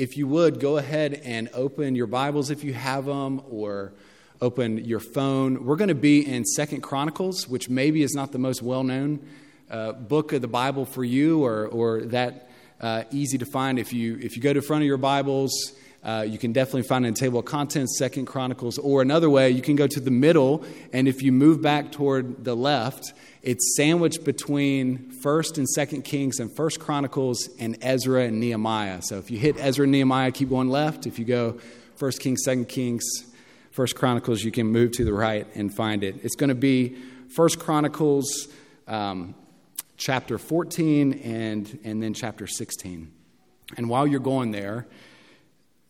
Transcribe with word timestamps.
if 0.00 0.16
you 0.16 0.26
would, 0.26 0.60
go 0.60 0.78
ahead 0.78 1.12
and 1.24 1.50
open 1.52 1.94
your 1.94 2.06
Bibles 2.06 2.48
if 2.48 2.64
you 2.64 2.72
have 2.72 3.04
them, 3.04 3.42
or 3.50 3.92
open 4.40 4.78
your 4.78 4.98
phone. 4.98 5.66
We're 5.66 5.76
going 5.76 5.88
to 5.88 5.94
be 5.94 6.26
in 6.26 6.46
Second 6.46 6.80
Chronicles, 6.80 7.46
which 7.46 7.68
maybe 7.68 8.02
is 8.02 8.14
not 8.14 8.32
the 8.32 8.38
most 8.38 8.62
well 8.62 8.82
known 8.82 9.20
uh, 9.70 9.92
book 9.92 10.32
of 10.32 10.40
the 10.40 10.48
Bible 10.48 10.86
for 10.86 11.04
you, 11.04 11.44
or, 11.44 11.66
or 11.66 12.00
that 12.06 12.50
uh, 12.80 13.04
easy 13.10 13.36
to 13.36 13.44
find. 13.44 13.78
If 13.78 13.92
you, 13.92 14.18
if 14.22 14.36
you 14.36 14.42
go 14.42 14.54
to 14.54 14.62
front 14.62 14.82
of 14.82 14.86
your 14.86 14.96
Bibles, 14.96 15.52
uh, 16.02 16.24
you 16.26 16.38
can 16.38 16.52
definitely 16.52 16.82
find 16.82 17.04
in 17.04 17.12
table 17.12 17.40
of 17.40 17.44
contents, 17.44 17.98
Second 17.98 18.26
Chronicles, 18.26 18.78
or 18.78 19.02
another 19.02 19.28
way, 19.28 19.50
you 19.50 19.60
can 19.60 19.76
go 19.76 19.86
to 19.86 20.00
the 20.00 20.10
middle, 20.10 20.64
and 20.92 21.06
if 21.06 21.22
you 21.22 21.30
move 21.30 21.60
back 21.60 21.92
toward 21.92 22.44
the 22.44 22.54
left, 22.54 23.12
it's 23.42 23.76
sandwiched 23.76 24.24
between 24.24 25.10
First 25.10 25.58
and 25.58 25.68
Second 25.68 26.02
Kings 26.02 26.40
and 26.40 26.54
First 26.54 26.80
Chronicles 26.80 27.48
and 27.58 27.76
Ezra 27.82 28.24
and 28.24 28.40
Nehemiah. 28.40 29.02
So 29.02 29.18
if 29.18 29.30
you 29.30 29.38
hit 29.38 29.56
Ezra 29.58 29.84
and 29.84 29.92
Nehemiah, 29.92 30.30
keep 30.30 30.48
going 30.48 30.68
left. 30.68 31.06
If 31.06 31.18
you 31.18 31.26
go 31.26 31.58
First 31.96 32.20
Kings, 32.20 32.42
Second 32.44 32.68
Kings, 32.68 33.04
First 33.70 33.94
Chronicles, 33.94 34.42
you 34.42 34.50
can 34.50 34.66
move 34.66 34.92
to 34.92 35.04
the 35.04 35.12
right 35.12 35.46
and 35.54 35.74
find 35.74 36.02
it. 36.02 36.16
It's 36.22 36.34
going 36.34 36.48
to 36.48 36.54
be 36.54 36.96
First 37.28 37.58
Chronicles 37.58 38.48
um, 38.88 39.34
chapter 39.96 40.38
14 40.38 41.12
and, 41.12 41.78
and 41.84 42.02
then 42.02 42.14
chapter 42.14 42.46
16. 42.46 43.12
And 43.76 43.88
while 43.88 44.06
you're 44.06 44.18
going 44.18 44.50
there, 44.50 44.86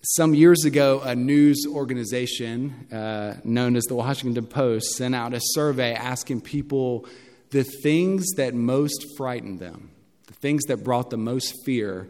some 0.03 0.35
years 0.35 0.65
ago, 0.65 1.01
a 1.05 1.15
news 1.15 1.67
organization 1.69 2.87
uh, 2.91 3.35
known 3.45 3.77
as 3.77 3.85
the 3.85 3.95
Washington 3.95 4.47
Post 4.47 4.97
sent 4.97 5.15
out 5.15 5.35
a 5.35 5.41
survey 5.41 5.93
asking 5.93 6.41
people 6.41 7.07
the 7.51 7.65
things 7.65 8.27
that 8.37 8.55
most 8.55 9.05
frightened 9.17 9.61
them, 9.61 9.91
the 10.27 10.35
things 10.35 10.65
that 10.65 10.79
brought 10.85 11.11
the 11.11 11.19
most 11.19 11.55
fear 11.67 12.09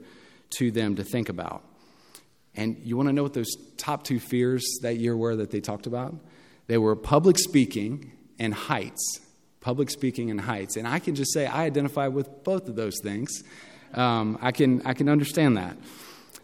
to 0.50 0.70
them 0.70 0.96
to 0.96 1.04
think 1.04 1.28
about. 1.28 1.64
And 2.54 2.76
you 2.84 2.96
want 2.96 3.08
to 3.08 3.12
know 3.12 3.22
what 3.22 3.34
those 3.34 3.52
top 3.76 4.04
two 4.04 4.20
fears 4.20 4.64
that 4.82 4.96
year 4.96 5.16
were 5.16 5.36
that 5.36 5.50
they 5.50 5.60
talked 5.60 5.86
about? 5.86 6.14
They 6.66 6.78
were 6.78 6.94
public 6.94 7.38
speaking 7.38 8.12
and 8.38 8.54
heights. 8.54 9.20
Public 9.60 9.90
speaking 9.90 10.30
and 10.30 10.40
heights. 10.40 10.76
And 10.76 10.86
I 10.86 11.00
can 11.00 11.14
just 11.14 11.32
say 11.32 11.46
I 11.46 11.64
identify 11.64 12.08
with 12.08 12.44
both 12.44 12.68
of 12.68 12.76
those 12.76 12.98
things. 13.02 13.42
Um, 13.94 14.38
I, 14.40 14.52
can, 14.52 14.82
I 14.84 14.94
can 14.94 15.08
understand 15.08 15.56
that 15.56 15.76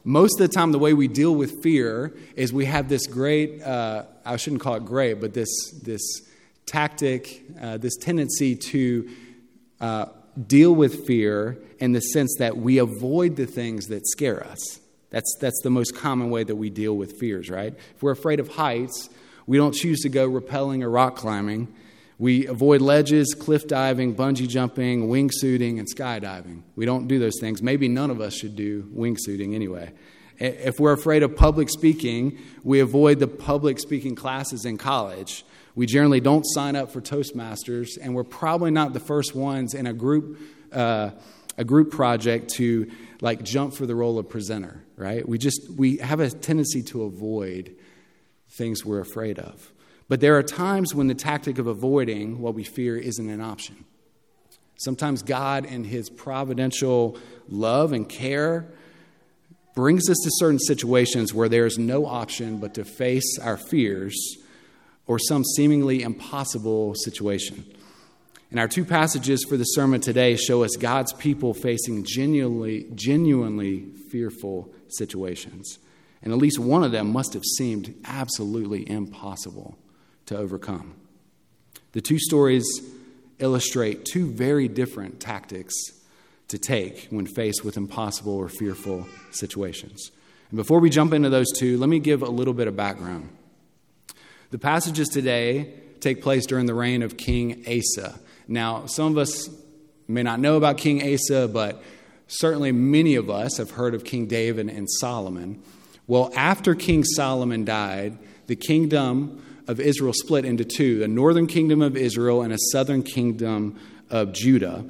most 0.07 0.41
of 0.41 0.49
the 0.49 0.55
time, 0.55 0.71
the 0.71 0.79
way 0.79 0.95
we 0.95 1.09
deal 1.09 1.35
with 1.35 1.65
fear 1.65 2.17
is 2.37 2.53
we 2.53 2.67
have 2.67 2.89
this 2.89 3.09
great, 3.09 3.61
uh, 3.61 4.05
I 4.25 4.37
shouldn't 4.37 4.63
call 4.63 4.77
it 4.77 4.85
great, 4.85 5.21
but 5.21 5.35
this, 5.35 5.49
this 5.83 6.23
tactic, 6.65 7.43
uh, 7.61 7.79
this 7.79 7.97
tendency 7.97 8.55
to 8.55 9.11
uh, 9.81 10.07
deal 10.47 10.73
with 10.73 11.09
fear 11.09 11.59
in 11.81 11.91
the 11.91 11.99
sense 11.99 12.37
that 12.39 12.57
we 12.57 12.79
avoid 12.79 13.35
the 13.35 13.47
things 13.47 13.87
that 13.87 14.07
scare 14.07 14.47
us. 14.47 14.79
That's, 15.11 15.37
that's 15.41 15.61
the 15.65 15.71
most 15.71 15.97
common 15.97 16.31
way 16.31 16.45
that 16.45 16.55
we 16.55 16.71
deal 16.71 16.97
with 16.97 17.19
fears, 17.19 17.51
right? 17.51 17.75
If 17.97 18.01
we're 18.01 18.13
afraid 18.13 18.39
of 18.39 18.47
heights, 18.47 19.11
we 19.49 19.57
don't 19.57 19.75
choose 19.75 20.03
to 20.03 20.09
go 20.09 20.31
rappelling 20.31 20.85
or 20.85 20.91
rock 20.91 21.17
climbing. 21.17 21.75
We 22.19 22.47
avoid 22.47 22.81
ledges, 22.81 23.35
cliff 23.35 23.67
diving, 23.67 24.15
bungee 24.15 24.49
jumping, 24.49 25.09
wingsuiting, 25.09 25.79
and 25.79 25.87
skydiving. 25.87 26.63
We 26.75 26.87
don't 26.87 27.09
do 27.09 27.19
those 27.19 27.39
things. 27.41 27.63
Maybe 27.63 27.89
none 27.89 28.11
of 28.11 28.21
us 28.21 28.35
should 28.35 28.57
do 28.57 28.85
wingsuiting 28.85 29.55
anyway. 29.55 29.93
If 30.39 30.81
we're 30.81 30.93
afraid 30.93 31.23
of 31.23 31.37
public 31.37 31.69
speaking, 31.69 32.39
we 32.63 32.81
avoid 32.81 33.19
the 33.19 33.29
public 33.29 33.79
speaking 33.79 34.15
classes 34.15 34.65
in 34.65 34.79
college. 34.79 35.45
We 35.75 35.87
generally 35.87 36.21
don't 36.21 36.45
sign 36.45 36.75
up 36.75 36.91
for 36.91 37.01
Toastmasters, 37.01 37.99
and 38.01 38.15
we're 38.15 38.25
probably 38.25 38.71
not 38.71 38.93
the 38.93 39.01
first 39.01 39.35
ones 39.35 39.75
in 39.75 39.87
a 39.87 39.93
group, 39.93 40.39
uh, 40.73 41.11
a 41.59 41.65
group 41.65 41.91
project 41.91 42.51
to 42.55 42.91
like 43.21 43.43
jump 43.43 43.75
for 43.75 43.87
the 43.87 43.95
role 43.95 44.19
of 44.19 44.29
presenter, 44.29 44.83
right? 44.97 45.27
We 45.27 45.39
just 45.39 45.71
we 45.77 45.99
have 45.99 46.21
a 46.21 46.31
tendency 46.31 46.83
to 46.85 47.05
avoid 47.05 47.77
things 48.57 48.85
we're 48.85 49.01
afraid 49.01 49.39
of. 49.39 49.73
But 50.09 50.21
there 50.21 50.37
are 50.37 50.43
times 50.43 50.95
when 50.95 51.09
the 51.09 51.15
tactic 51.15 51.59
of 51.59 51.67
avoiding 51.67 52.41
what 52.41 52.55
we 52.55 52.63
fear 52.63 52.97
isn't 52.97 53.29
an 53.29 53.41
option. 53.41 53.85
Sometimes 54.77 55.23
God, 55.23 55.65
in 55.65 55.85
His 55.85 56.11
providential 56.11 57.19
love 57.49 57.93
and 57.93 58.09
care, 58.09 58.67
brings 59.75 60.09
us 60.09 60.19
to 60.23 60.31
certain 60.35 60.59
situations 60.59 61.35
where 61.35 61.49
there's 61.49 61.79
no 61.79 62.07
option 62.07 62.59
but 62.59 62.75
to 62.75 62.85
face 62.85 63.39
our 63.39 63.57
fears 63.57 64.17
or 65.07 65.19
some 65.19 65.45
seemingly 65.45 66.03
impossible 66.03 66.95
situation. 66.95 67.65
And 68.51 68.61
our 68.61 68.69
two 68.69 68.85
passages 68.85 69.45
for 69.45 69.57
the 69.57 69.65
sermon 69.65 70.01
today 70.01 70.37
show 70.37 70.63
us 70.63 70.77
God's 70.77 71.13
people 71.13 71.53
facing 71.53 72.05
genuinely, 72.05 72.87
genuinely 72.95 73.87
fearful 74.11 74.73
situations. 74.89 75.79
And 76.23 76.33
at 76.33 76.39
least 76.39 76.59
one 76.59 76.85
of 76.85 76.93
them 76.93 77.13
must 77.13 77.35
have 77.35 77.45
seemed 77.45 77.95
absolutely 78.05 78.89
impossible 78.89 79.77
to 80.27 80.37
overcome. 80.37 80.95
The 81.93 82.01
two 82.01 82.19
stories 82.19 82.67
illustrate 83.39 84.05
two 84.05 84.31
very 84.31 84.69
different 84.69 85.21
tactics 85.21 85.75
to 86.49 86.59
take 86.59 87.09
when 87.11 87.27
faced 87.27 87.65
with 87.65 87.77
impossible 87.77 88.35
or 88.35 88.49
fearful 88.49 89.07
situations. 89.31 90.11
And 90.51 90.57
before 90.57 90.79
we 90.79 90.91
jump 90.91 91.13
into 91.13 91.29
those 91.29 91.51
two, 91.57 91.77
let 91.79 91.89
me 91.89 91.99
give 91.99 92.23
a 92.23 92.29
little 92.29 92.55
bit 92.55 92.69
of 92.69 92.77
background. 92.77 93.29
The 94.51 94.59
passages 94.59 95.09
today 95.09 95.75
take 96.01 96.23
place 96.23 96.47
during 96.47 96.67
the 96.67 96.75
reign 96.75 97.03
of 97.03 97.17
King 97.17 97.65
Asa. 97.67 98.19
Now, 98.47 98.87
some 98.87 99.13
of 99.13 99.19
us 99.19 99.51
may 100.07 100.23
not 100.23 100.39
know 100.39 100.57
about 100.57 100.79
King 100.79 101.03
Asa, 101.03 101.49
but 101.49 101.83
certainly 102.29 102.71
many 102.71 103.17
of 103.17 103.29
us 103.29 103.57
have 103.57 103.73
heard 103.73 103.95
of 103.95 104.05
King 104.05 104.27
David 104.27 104.69
and 104.69 104.89
Solomon. 105.01 105.63
Well, 106.07 106.31
after 106.37 106.77
King 106.77 107.03
Solomon 107.03 107.65
died, 107.65 108.19
the 108.47 108.55
kingdom 108.55 109.43
of 109.67 109.81
Israel 109.81 110.13
split 110.13 110.45
into 110.45 110.65
two 110.65 110.99
the 110.99 111.09
northern 111.09 111.47
kingdom 111.47 111.83
of 111.83 111.97
Israel 111.97 112.43
and 112.43 112.53
a 112.53 112.59
southern 112.71 113.03
kingdom 113.03 113.79
of 114.11 114.33
Judah. 114.33 114.85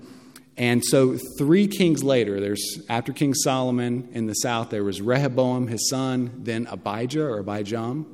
And 0.59 0.83
so, 0.83 1.19
three 1.39 1.67
kings 1.67 2.03
later, 2.03 2.41
there's 2.41 2.81
after 2.89 3.13
King 3.13 3.35
Solomon 3.35 4.09
in 4.13 4.27
the 4.27 4.35
south, 4.35 4.71
there 4.71 4.85
was 4.85 5.03
Rehoboam, 5.03 5.67
his 5.67 5.91
son, 5.91 6.31
then 6.39 6.67
Abijah 6.71 7.27
or 7.27 7.43
Abijam, 7.45 8.07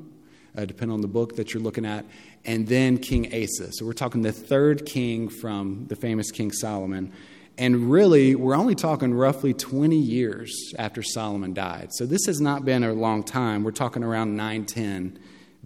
uh, 0.57 0.65
depending 0.65 0.93
on 0.93 1.03
the 1.03 1.09
book 1.09 1.37
that 1.37 1.55
you're 1.55 1.63
looking 1.63 1.87
at, 1.87 2.05
and 2.45 2.67
then 2.67 2.99
King 2.99 3.27
Asa. 3.27 3.73
So, 3.73 3.87
we're 3.87 3.93
talking 3.93 4.23
the 4.23 4.33
third 4.33 4.87
king 4.87 5.29
from 5.29 5.87
the 5.87 5.95
famous 5.95 6.33
King 6.33 6.51
Solomon. 6.51 7.13
And 7.59 7.93
really, 7.93 8.35
we're 8.35 8.57
only 8.57 8.75
talking 8.75 9.15
roughly 9.15 9.55
20 9.55 9.95
years 9.95 10.75
after 10.79 11.03
Solomon 11.03 11.55
died. 11.55 11.91
So, 11.93 12.07
this 12.07 12.27
has 12.27 12.41
not 12.41 12.65
been 12.65 12.83
a 12.83 12.93
long 12.93 13.23
time. 13.23 13.63
We're 13.63 13.71
talking 13.71 14.03
around 14.03 14.37
910 14.37 15.17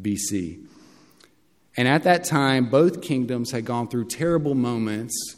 BC. 0.02 0.65
And 1.76 1.86
at 1.86 2.04
that 2.04 2.24
time, 2.24 2.70
both 2.70 3.02
kingdoms 3.02 3.50
had 3.50 3.64
gone 3.64 3.88
through 3.88 4.06
terrible 4.06 4.54
moments 4.54 5.36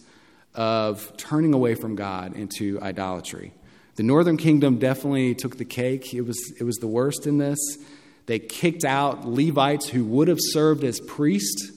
of 0.55 1.17
turning 1.17 1.53
away 1.53 1.75
from 1.75 1.97
God 1.97 2.35
into 2.35 2.81
idolatry. 2.81 3.53
The 3.97 4.03
northern 4.05 4.37
kingdom 4.37 4.79
definitely 4.79 5.35
took 5.35 5.57
the 5.57 5.65
cake. 5.65 6.15
It 6.15 6.21
was, 6.21 6.39
it 6.61 6.63
was 6.63 6.77
the 6.77 6.87
worst 6.87 7.27
in 7.27 7.39
this. 7.39 7.59
They 8.27 8.39
kicked 8.39 8.85
out 8.85 9.27
Levites 9.27 9.89
who 9.89 10.05
would 10.05 10.29
have 10.29 10.39
served 10.41 10.85
as 10.85 11.01
priests 11.01 11.73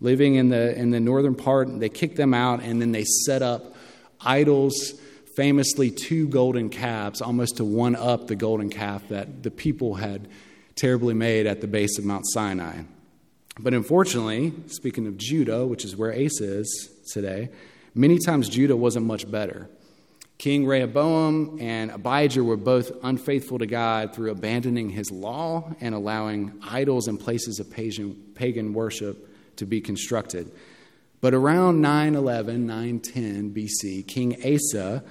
living 0.00 0.36
in 0.36 0.50
the, 0.50 0.78
in 0.78 0.90
the 0.90 1.00
northern 1.00 1.34
part. 1.34 1.80
They 1.80 1.88
kicked 1.88 2.16
them 2.16 2.34
out, 2.34 2.62
and 2.62 2.80
then 2.80 2.92
they 2.92 3.04
set 3.04 3.42
up 3.42 3.74
idols, 4.20 4.94
famously 5.34 5.90
two 5.90 6.28
golden 6.28 6.68
calves, 6.68 7.20
almost 7.20 7.56
to 7.56 7.64
one 7.64 7.96
up 7.96 8.28
the 8.28 8.36
golden 8.36 8.70
calf 8.70 9.08
that 9.08 9.42
the 9.42 9.50
people 9.50 9.94
had 9.94 10.28
terribly 10.76 11.14
made 11.14 11.46
at 11.46 11.60
the 11.60 11.66
base 11.66 11.98
of 11.98 12.04
Mount 12.04 12.24
Sinai. 12.28 12.82
But 13.58 13.72
unfortunately, 13.72 14.52
speaking 14.66 15.06
of 15.06 15.16
Judah, 15.16 15.64
which 15.66 15.84
is 15.84 15.96
where 15.96 16.12
Asa 16.12 16.58
is 16.58 16.90
today, 17.12 17.50
many 17.94 18.18
times 18.18 18.48
Judah 18.48 18.76
wasn't 18.76 19.06
much 19.06 19.30
better. 19.30 19.68
King 20.38 20.66
Rehoboam 20.66 21.58
and 21.60 21.92
Abijah 21.92 22.42
were 22.42 22.56
both 22.56 22.90
unfaithful 23.04 23.60
to 23.60 23.66
God 23.66 24.14
through 24.14 24.32
abandoning 24.32 24.90
his 24.90 25.12
law 25.12 25.72
and 25.80 25.94
allowing 25.94 26.52
idols 26.68 27.06
and 27.06 27.18
places 27.18 27.60
of 27.60 27.70
pagan 27.70 28.74
worship 28.74 29.56
to 29.56 29.66
be 29.66 29.80
constructed. 29.80 30.50
But 31.20 31.32
around 31.32 31.80
911, 31.80 32.66
910 32.66 33.54
BC, 33.54 34.06
King 34.08 34.36
Asa 34.44 35.04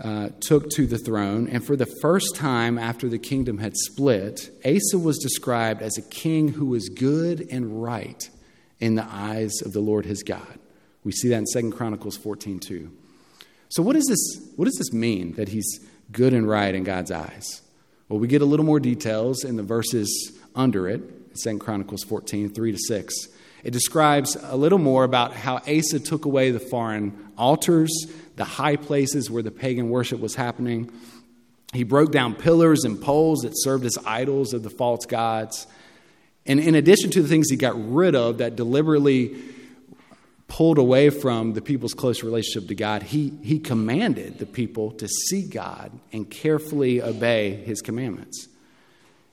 uh, 0.00 0.30
took 0.40 0.70
to 0.70 0.86
the 0.86 0.98
throne, 0.98 1.46
and 1.48 1.64
for 1.64 1.76
the 1.76 1.86
first 2.00 2.34
time 2.34 2.78
after 2.78 3.08
the 3.08 3.18
kingdom 3.18 3.58
had 3.58 3.76
split, 3.76 4.50
Asa 4.64 4.98
was 4.98 5.18
described 5.18 5.82
as 5.82 5.98
a 5.98 6.02
king 6.02 6.48
who 6.48 6.66
was 6.66 6.88
good 6.88 7.46
and 7.50 7.82
right 7.82 8.30
in 8.78 8.94
the 8.94 9.06
eyes 9.06 9.52
of 9.62 9.72
the 9.72 9.80
Lord 9.80 10.06
his 10.06 10.22
God. 10.22 10.58
We 11.04 11.12
see 11.12 11.28
that 11.28 11.44
in 11.54 11.70
2 11.70 11.76
Chronicles 11.76 12.16
14 12.16 12.60
2. 12.60 12.90
So, 13.68 13.82
what, 13.82 13.94
is 13.94 14.06
this, 14.06 14.52
what 14.56 14.64
does 14.64 14.76
this 14.76 14.92
mean 14.92 15.34
that 15.34 15.48
he's 15.48 15.80
good 16.10 16.32
and 16.32 16.48
right 16.48 16.74
in 16.74 16.82
God's 16.82 17.10
eyes? 17.10 17.62
Well, 18.08 18.18
we 18.18 18.26
get 18.26 18.42
a 18.42 18.46
little 18.46 18.66
more 18.66 18.80
details 18.80 19.44
in 19.44 19.56
the 19.56 19.62
verses 19.62 20.32
under 20.54 20.88
it, 20.88 21.36
2 21.36 21.58
Chronicles 21.58 22.02
14 22.04 22.48
3 22.50 22.72
to 22.72 22.78
6. 22.78 23.14
It 23.62 23.72
describes 23.72 24.36
a 24.42 24.56
little 24.56 24.78
more 24.78 25.04
about 25.04 25.34
how 25.34 25.56
Asa 25.58 26.00
took 26.00 26.24
away 26.24 26.50
the 26.50 26.58
foreign 26.58 27.32
altars 27.36 28.06
the 28.40 28.44
high 28.44 28.76
places 28.76 29.30
where 29.30 29.42
the 29.42 29.50
pagan 29.50 29.90
worship 29.90 30.18
was 30.18 30.34
happening. 30.34 30.90
He 31.74 31.82
broke 31.84 32.10
down 32.10 32.34
pillars 32.34 32.84
and 32.84 32.98
poles 32.98 33.40
that 33.40 33.52
served 33.54 33.84
as 33.84 33.98
idols 34.06 34.54
of 34.54 34.62
the 34.62 34.70
false 34.70 35.04
gods. 35.04 35.66
And 36.46 36.58
in 36.58 36.74
addition 36.74 37.10
to 37.10 37.20
the 37.20 37.28
things 37.28 37.50
he 37.50 37.56
got 37.56 37.74
rid 37.76 38.14
of 38.14 38.38
that 38.38 38.56
deliberately 38.56 39.36
pulled 40.48 40.78
away 40.78 41.10
from 41.10 41.52
the 41.52 41.60
people's 41.60 41.92
close 41.92 42.22
relationship 42.22 42.66
to 42.68 42.74
God, 42.74 43.02
he, 43.02 43.34
he 43.42 43.58
commanded 43.58 44.38
the 44.38 44.46
people 44.46 44.92
to 44.92 45.06
seek 45.06 45.50
God 45.50 45.92
and 46.10 46.28
carefully 46.30 47.02
obey 47.02 47.50
his 47.50 47.82
commandments. 47.82 48.48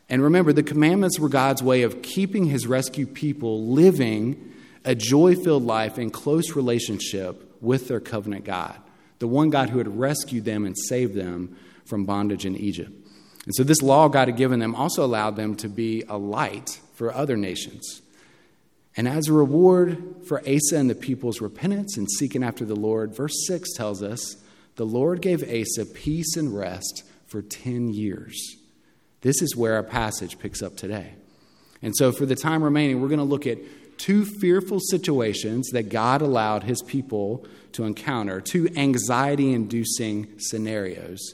And 0.10 0.22
remember, 0.22 0.52
the 0.52 0.64
commandments 0.64 1.18
were 1.18 1.30
God's 1.30 1.64
way 1.64 1.84
of 1.84 2.02
keeping 2.02 2.48
his 2.48 2.68
rescued 2.68 3.14
people 3.14 3.68
living 3.68 4.54
a 4.84 4.96
joy 4.96 5.36
filled 5.36 5.64
life 5.64 5.98
in 5.98 6.10
close 6.10 6.58
relationship 6.58 7.62
with 7.62 7.88
their 7.88 8.02
covenant 8.02 8.44
God, 8.44 8.78
the 9.20 9.28
one 9.28 9.50
God 9.50 9.70
who 9.70 9.78
had 9.78 10.00
rescued 10.00 10.46
them 10.46 10.66
and 10.66 10.78
saved 10.78 11.16
them 11.16 11.58
from 11.86 12.06
bondage 12.06 12.46
in 12.46 12.56
Egypt. 12.56 12.92
And 13.46 13.56
so, 13.56 13.64
this 13.64 13.82
law 13.82 14.10
God 14.10 14.28
had 14.28 14.38
given 14.38 14.60
them 14.60 14.76
also 14.76 15.06
allowed 15.06 15.36
them 15.36 15.56
to 15.56 15.70
be 15.70 16.04
a 16.10 16.18
light 16.18 16.80
for 16.96 17.14
other 17.14 17.38
nations. 17.38 18.02
And 18.98 19.08
as 19.08 19.28
a 19.28 19.34
reward 19.34 20.26
for 20.28 20.40
Asa 20.40 20.76
and 20.76 20.90
the 20.90 20.96
people's 20.96 21.40
repentance 21.40 21.98
and 21.98 22.10
seeking 22.10 22.44
after 22.44 22.66
the 22.66 22.76
Lord, 22.76 23.16
verse 23.16 23.46
6 23.48 23.74
tells 23.74 24.02
us 24.02 24.38
the 24.76 24.86
Lord 24.86 25.22
gave 25.22 25.44
Asa 25.44 25.86
peace 25.86 26.36
and 26.36 26.56
rest 26.56 27.04
for 27.28 27.42
10 27.42 27.90
years. 27.90 28.58
This 29.22 29.42
is 29.42 29.56
where 29.56 29.76
our 29.76 29.84
passage 29.84 30.40
picks 30.40 30.62
up 30.62 30.76
today. 30.76 31.14
And 31.82 31.96
so, 31.96 32.12
for 32.12 32.26
the 32.26 32.36
time 32.36 32.64
remaining, 32.64 33.02
we're 33.02 33.08
going 33.08 33.20
to 33.20 33.24
look 33.24 33.46
at 33.46 33.60
two 33.98 34.26
fearful 34.26 34.80
situations 34.80 35.70
that 35.72 35.90
God 35.90 36.22
allowed 36.22 36.64
his 36.64 36.82
people 36.82 37.46
to 37.74 37.84
encounter, 37.84 38.42
two 38.42 38.70
anxiety 38.76 39.54
inducing 39.54 40.40
scenarios 40.40 41.34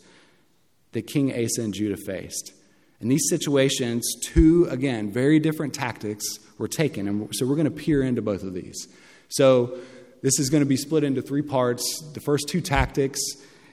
that 0.92 1.08
King 1.08 1.32
Asa 1.32 1.62
and 1.62 1.74
Judah 1.74 1.98
faced. 1.98 2.54
In 3.02 3.10
these 3.10 3.28
situations, 3.30 4.16
two, 4.24 4.66
again, 4.70 5.12
very 5.12 5.40
different 5.40 5.74
tactics 5.74 6.40
were 6.58 6.68
taken. 6.68 7.08
And 7.08 7.30
so 7.36 7.46
we're 7.46 7.56
going 7.56 7.66
to 7.66 7.72
peer 7.72 8.02
into 8.02 8.22
both 8.22 8.44
of 8.44 8.54
these. 8.54 8.88
So 9.30 9.78
this 10.22 10.40
is 10.40 10.50
going 10.50 10.62
to 10.62 10.70
be 10.70 10.78
split 10.78 11.04
into 11.04 11.22
three 11.22 11.42
parts 11.42 12.02
the 12.14 12.22
first 12.22 12.48
two 12.48 12.62
tactics, 12.62 13.20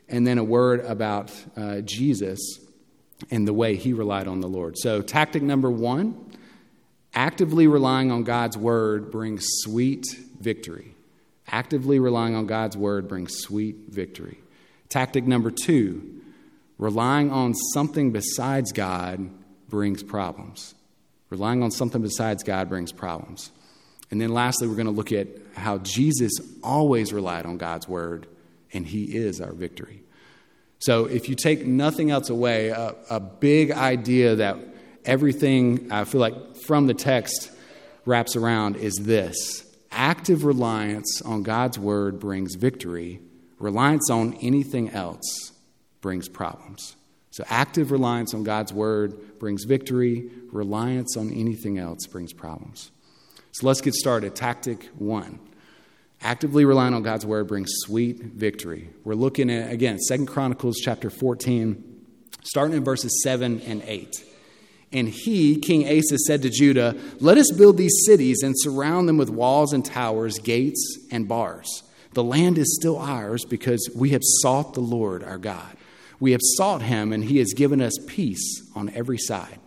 and 0.08 0.26
then 0.26 0.38
a 0.38 0.44
word 0.44 0.80
about 0.80 1.32
uh, 1.56 1.80
Jesus 1.82 2.40
and 3.30 3.46
the 3.46 3.52
way 3.52 3.76
he 3.76 3.92
relied 3.92 4.26
on 4.26 4.40
the 4.40 4.48
Lord. 4.48 4.76
So, 4.78 5.02
tactic 5.02 5.42
number 5.42 5.70
one 5.70 6.32
actively 7.14 7.66
relying 7.66 8.10
on 8.10 8.24
God's 8.24 8.56
word 8.56 9.10
brings 9.10 9.44
sweet 9.62 10.06
victory. 10.40 10.94
Actively 11.48 11.98
relying 11.98 12.34
on 12.34 12.46
God's 12.46 12.76
word 12.76 13.08
brings 13.08 13.36
sweet 13.38 13.76
victory. 13.88 14.38
Tactic 14.88 15.24
number 15.26 15.50
two 15.50 16.20
relying 16.78 17.30
on 17.30 17.52
something 17.74 18.10
besides 18.10 18.72
God 18.72 19.30
brings 19.68 20.02
problems. 20.02 20.74
Relying 21.28 21.62
on 21.62 21.70
something 21.70 22.00
besides 22.00 22.42
God 22.42 22.68
brings 22.68 22.90
problems. 22.90 23.52
And 24.10 24.20
then 24.20 24.30
lastly, 24.30 24.66
we're 24.66 24.74
going 24.74 24.86
to 24.86 24.92
look 24.92 25.12
at 25.12 25.28
how 25.54 25.78
Jesus 25.78 26.32
always 26.62 27.12
relied 27.12 27.46
on 27.46 27.58
God's 27.58 27.86
word, 27.86 28.26
and 28.72 28.86
he 28.86 29.04
is 29.04 29.40
our 29.40 29.52
victory. 29.52 30.02
So, 30.80 31.04
if 31.04 31.28
you 31.28 31.34
take 31.34 31.66
nothing 31.66 32.10
else 32.10 32.30
away, 32.30 32.70
a, 32.70 32.96
a 33.10 33.20
big 33.20 33.70
idea 33.70 34.36
that 34.36 34.56
everything 35.04 35.90
I 35.90 36.04
feel 36.04 36.20
like 36.20 36.56
from 36.56 36.86
the 36.86 36.94
text 36.94 37.50
wraps 38.04 38.36
around 38.36 38.76
is 38.76 38.94
this 38.96 39.64
active 39.90 40.44
reliance 40.44 41.20
on 41.22 41.42
God's 41.42 41.78
word 41.78 42.20
brings 42.20 42.54
victory, 42.54 43.20
reliance 43.58 44.10
on 44.10 44.34
anything 44.34 44.90
else 44.90 45.52
brings 46.00 46.28
problems. 46.28 46.96
So, 47.32 47.44
active 47.48 47.92
reliance 47.92 48.34
on 48.34 48.42
God's 48.42 48.72
word 48.72 49.38
brings 49.38 49.64
victory, 49.64 50.30
reliance 50.50 51.16
on 51.16 51.32
anything 51.32 51.78
else 51.78 52.06
brings 52.06 52.32
problems. 52.32 52.90
So, 53.52 53.66
let's 53.66 53.80
get 53.80 53.94
started. 53.94 54.34
Tactic 54.34 54.86
one 54.98 55.38
Actively 56.22 56.66
relying 56.66 56.92
on 56.92 57.02
God's 57.02 57.24
word 57.24 57.46
brings 57.48 57.70
sweet 57.78 58.20
victory. 58.22 58.90
We're 59.04 59.14
looking 59.14 59.50
at, 59.50 59.72
again, 59.72 59.98
Second 59.98 60.26
Chronicles 60.26 60.76
chapter 60.76 61.08
14, 61.08 61.82
starting 62.44 62.76
in 62.76 62.84
verses 62.84 63.22
7 63.22 63.62
and 63.62 63.82
8. 63.86 64.24
And 64.92 65.08
he, 65.08 65.56
King 65.56 65.86
Asa, 65.86 66.18
said 66.18 66.42
to 66.42 66.50
Judah, 66.50 66.96
Let 67.20 67.38
us 67.38 67.52
build 67.52 67.76
these 67.76 68.02
cities 68.04 68.42
and 68.42 68.54
surround 68.58 69.08
them 69.08 69.18
with 69.18 69.30
walls 69.30 69.72
and 69.72 69.84
towers, 69.84 70.38
gates 70.38 70.98
and 71.12 71.28
bars. 71.28 71.84
The 72.12 72.24
land 72.24 72.58
is 72.58 72.76
still 72.76 72.98
ours 72.98 73.44
because 73.44 73.88
we 73.94 74.10
have 74.10 74.22
sought 74.24 74.74
the 74.74 74.80
Lord 74.80 75.22
our 75.22 75.38
God. 75.38 75.76
We 76.18 76.32
have 76.32 76.40
sought 76.42 76.82
him, 76.82 77.12
and 77.12 77.24
he 77.24 77.38
has 77.38 77.54
given 77.54 77.80
us 77.80 77.96
peace 78.06 78.62
on 78.74 78.90
every 78.90 79.16
side. 79.16 79.58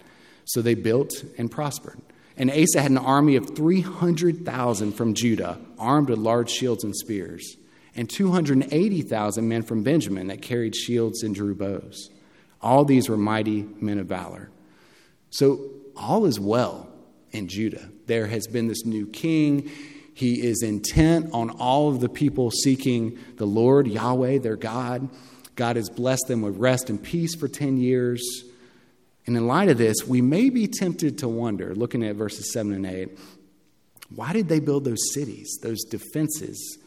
So 0.46 0.62
they 0.62 0.76
built 0.76 1.24
and 1.38 1.50
prospered. 1.50 2.00
And 2.36 2.52
Asa 2.52 2.82
had 2.82 2.92
an 2.92 2.98
army 2.98 3.38
of 3.38 3.56
300,000 3.56 4.92
from 4.92 5.14
Judah, 5.14 5.60
armed 5.80 6.10
with 6.10 6.20
large 6.20 6.50
shields 6.50 6.84
and 6.84 6.96
spears, 6.96 7.56
and 7.96 8.10
280,000 8.10 9.48
men 9.48 9.62
from 9.64 9.84
Benjamin 9.84 10.28
that 10.28 10.42
carried 10.42 10.76
shields 10.76 11.24
and 11.24 11.34
drew 11.34 11.56
bows. 11.56 12.10
All 12.62 12.84
these 12.86 13.08
were 13.08 13.18
mighty 13.18 13.64
men 13.80 14.00
of 14.00 14.08
valor. 14.08 14.50
So 15.34 15.72
all 15.98 16.28
is 16.28 16.40
well 16.40 16.88
in 17.32 17.48
Judah. 17.48 17.90
There 18.06 18.28
has 18.28 18.46
been 18.46 18.68
this 18.68 18.86
new 18.86 19.08
king. 19.08 19.72
He 20.14 20.46
is 20.46 20.62
intent 20.62 21.34
on 21.34 21.50
all 21.50 21.90
of 21.90 22.02
the 22.02 22.08
people 22.08 22.52
seeking 22.52 23.18
the 23.38 23.48
Lord, 23.48 23.88
Yahweh, 23.88 24.38
their 24.38 24.56
God. 24.56 25.10
God 25.56 25.76
has 25.76 25.90
blessed 25.90 26.28
them 26.28 26.44
with 26.44 26.58
rest 26.58 26.92
and 26.92 27.02
peace 27.02 27.34
for 27.34 27.48
10 27.48 27.78
years. 27.78 28.44
And 29.26 29.36
in 29.36 29.48
light 29.48 29.70
of 29.70 29.80
this, 29.80 30.06
we 30.06 30.22
may 30.22 30.52
be 30.52 30.68
tempted 30.68 31.18
to 31.18 31.28
wonder, 31.28 31.74
looking 31.74 32.04
at 32.04 32.16
verses 32.16 32.54
7 32.54 32.72
and 32.72 32.86
8, 32.86 33.18
why 34.14 34.34
did 34.34 34.50
they 34.50 34.60
build 34.60 34.84
those 34.86 35.14
cities, 35.16 35.58
those 35.64 35.84
defenses? 35.84 36.78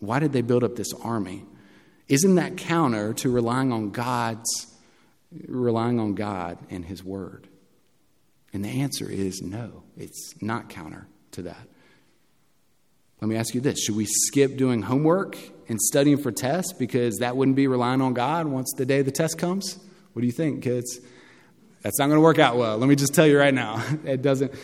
Why 0.00 0.18
did 0.18 0.32
they 0.32 0.42
build 0.42 0.64
up 0.64 0.74
this 0.74 0.92
army? 1.04 1.44
Isn't 2.08 2.34
that 2.34 2.56
counter 2.56 3.14
to 3.14 3.30
relying 3.30 3.72
on 3.72 3.90
God's 3.90 4.72
relying 5.46 6.00
on 6.00 6.16
God 6.16 6.58
and 6.68 6.84
his 6.84 7.04
word? 7.04 7.46
And 8.56 8.64
the 8.64 8.80
answer 8.80 9.06
is 9.06 9.42
no. 9.42 9.82
It's 9.98 10.32
not 10.40 10.70
counter 10.70 11.06
to 11.32 11.42
that. 11.42 11.68
Let 13.20 13.28
me 13.28 13.36
ask 13.36 13.54
you 13.54 13.60
this 13.60 13.78
Should 13.84 13.96
we 13.96 14.06
skip 14.06 14.56
doing 14.56 14.80
homework 14.80 15.36
and 15.68 15.78
studying 15.78 16.16
for 16.16 16.32
tests 16.32 16.72
because 16.72 17.18
that 17.18 17.36
wouldn't 17.36 17.54
be 17.54 17.66
relying 17.66 18.00
on 18.00 18.14
God 18.14 18.46
once 18.46 18.72
the 18.74 18.86
day 18.86 19.02
the 19.02 19.10
test 19.10 19.36
comes? 19.36 19.78
What 20.14 20.20
do 20.22 20.26
you 20.26 20.32
think, 20.32 20.62
kids? 20.62 21.00
That's 21.82 21.98
not 21.98 22.06
going 22.06 22.16
to 22.16 22.22
work 22.22 22.38
out 22.38 22.56
well. 22.56 22.78
Let 22.78 22.88
me 22.88 22.96
just 22.96 23.14
tell 23.14 23.26
you 23.26 23.38
right 23.38 23.52
now. 23.52 23.84
It 24.06 24.22
doesn't. 24.22 24.54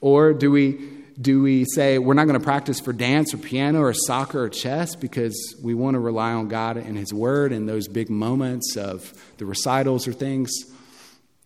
Or 0.00 0.32
do 0.32 0.50
we 0.50 1.04
do 1.20 1.40
we 1.40 1.64
say 1.64 2.00
we're 2.00 2.14
not 2.14 2.24
going 2.24 2.40
to 2.40 2.44
practice 2.44 2.80
for 2.80 2.92
dance 2.92 3.32
or 3.34 3.38
piano 3.38 3.82
or 3.82 3.94
soccer 3.94 4.42
or 4.42 4.48
chess 4.48 4.96
because 4.96 5.54
we 5.62 5.74
want 5.74 5.94
to 5.94 6.00
rely 6.00 6.32
on 6.32 6.48
God 6.48 6.76
and 6.76 6.98
His 6.98 7.14
Word 7.14 7.52
in 7.52 7.66
those 7.66 7.86
big 7.86 8.10
moments 8.10 8.76
of 8.76 9.12
the 9.36 9.46
recitals 9.46 10.08
or 10.08 10.12
things? 10.12 10.50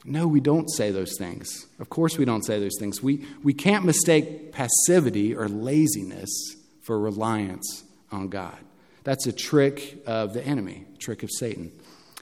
No, 0.04 0.26
we 0.26 0.40
don't 0.40 0.68
say 0.68 0.90
those 0.90 1.16
things. 1.16 1.66
Of 1.78 1.88
course, 1.88 2.18
we 2.18 2.24
don't 2.24 2.44
say 2.44 2.58
those 2.58 2.76
things. 2.78 3.02
We, 3.02 3.24
we 3.42 3.54
can't 3.54 3.84
mistake 3.84 4.52
passivity 4.52 5.34
or 5.34 5.48
laziness 5.48 6.56
for 6.82 6.98
reliance 6.98 7.84
on 8.10 8.28
God. 8.28 8.58
That's 9.04 9.26
a 9.26 9.32
trick 9.32 10.02
of 10.06 10.34
the 10.34 10.44
enemy, 10.44 10.86
a 10.94 10.98
trick 10.98 11.22
of 11.22 11.30
Satan. 11.30 11.72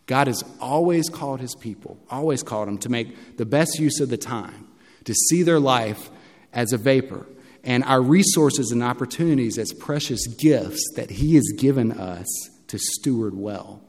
God 0.07 0.27
has 0.27 0.43
always 0.61 1.09
called 1.09 1.41
his 1.41 1.55
people, 1.55 1.99
always 2.11 2.43
called 2.43 2.69
them 2.69 2.79
to 2.79 2.89
make 2.89 3.37
the 3.37 3.47
best 3.47 3.79
use 3.79 4.01
of 4.01 4.09
the 4.09 4.17
time, 4.17 4.67
to 5.05 5.15
see 5.15 5.43
their 5.43 5.61
life 5.61 6.11
as 6.53 6.73
a 6.73 6.79
vapor, 6.79 7.27
and 7.63 7.85
our 7.85 8.03
resources 8.03 8.73
and 8.73 8.83
opportunities 8.83 9.57
as 9.59 9.73
precious 9.73 10.27
gifts 10.27 10.83
that 10.97 11.11
he 11.11 11.35
has 11.35 11.53
given 11.57 11.93
us 11.93 12.27
to 12.67 12.79
steward 12.79 13.35
well. 13.37 13.83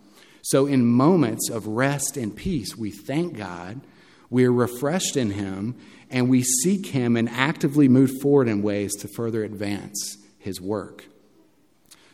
So, 0.43 0.65
in 0.65 0.85
moments 0.85 1.49
of 1.49 1.67
rest 1.67 2.17
and 2.17 2.35
peace, 2.35 2.75
we 2.75 2.91
thank 2.91 3.37
God, 3.37 3.81
we 4.29 4.45
are 4.45 4.51
refreshed 4.51 5.15
in 5.15 5.31
him, 5.31 5.75
and 6.09 6.29
we 6.29 6.43
seek 6.43 6.87
him 6.87 7.15
and 7.15 7.29
actively 7.29 7.87
move 7.87 8.11
forward 8.21 8.47
in 8.47 8.61
ways 8.61 8.93
to 8.97 9.07
further 9.07 9.43
advance 9.43 10.17
his 10.39 10.59
work. 10.59 11.05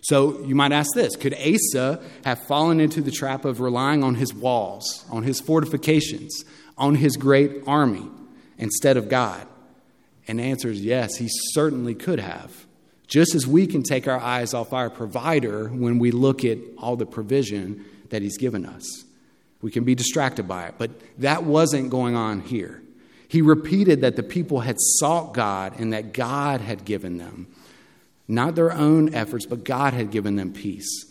So 0.07 0.41
you 0.46 0.55
might 0.55 0.72
ask 0.72 0.93
this 0.93 1.17
Could 1.17 1.34
Asa 1.34 2.01
have 2.24 2.41
fallen 2.43 2.79
into 2.79 3.01
the 3.01 3.12
trap 3.12 3.43
of 3.43 3.60
relying 3.60 4.05
on 4.05 4.15
his 4.15 4.34
walls, 4.34 5.03
on 5.12 5.24
his 5.24 5.41
fortifications, 5.41 6.46
on 6.77 6.96
his 6.96 7.17
great 7.17 7.63
army 7.67 8.07
instead 8.57 8.96
of 8.96 9.10
God? 9.10 9.46
And 10.25 10.39
the 10.39 10.43
answer 10.43 10.69
is 10.69 10.81
yes, 10.81 11.17
he 11.17 11.27
certainly 11.51 11.93
could 11.93 12.19
have. 12.19 12.65
Just 13.07 13.36
as 13.36 13.48
we 13.48 13.67
can 13.67 13.84
take 13.84 14.07
our 14.07 14.19
eyes 14.19 14.53
off 14.53 14.72
our 14.72 14.89
provider 14.89 15.67
when 15.67 16.00
we 16.00 16.12
look 16.12 16.46
at 16.46 16.57
all 16.77 16.96
the 16.96 17.05
provision 17.05 17.84
that 18.09 18.21
he's 18.21 18.37
given 18.37 18.65
us. 18.65 19.05
We 19.61 19.71
can 19.71 19.83
be 19.83 19.95
distracted 19.95 20.47
by 20.47 20.67
it, 20.67 20.75
but 20.77 20.91
that 21.19 21.43
wasn't 21.43 21.89
going 21.89 22.15
on 22.15 22.41
here. 22.41 22.81
He 23.27 23.41
repeated 23.41 24.01
that 24.01 24.15
the 24.15 24.23
people 24.23 24.61
had 24.61 24.77
sought 24.79 25.33
God 25.33 25.79
and 25.79 25.91
that 25.93 26.13
God 26.13 26.61
had 26.61 26.85
given 26.85 27.17
them 27.17 27.47
not 28.27 28.55
their 28.55 28.73
own 28.73 29.13
efforts, 29.13 29.45
but 29.45 29.63
God 29.63 29.93
had 29.93 30.11
given 30.11 30.35
them 30.35 30.51
peace. 30.51 31.05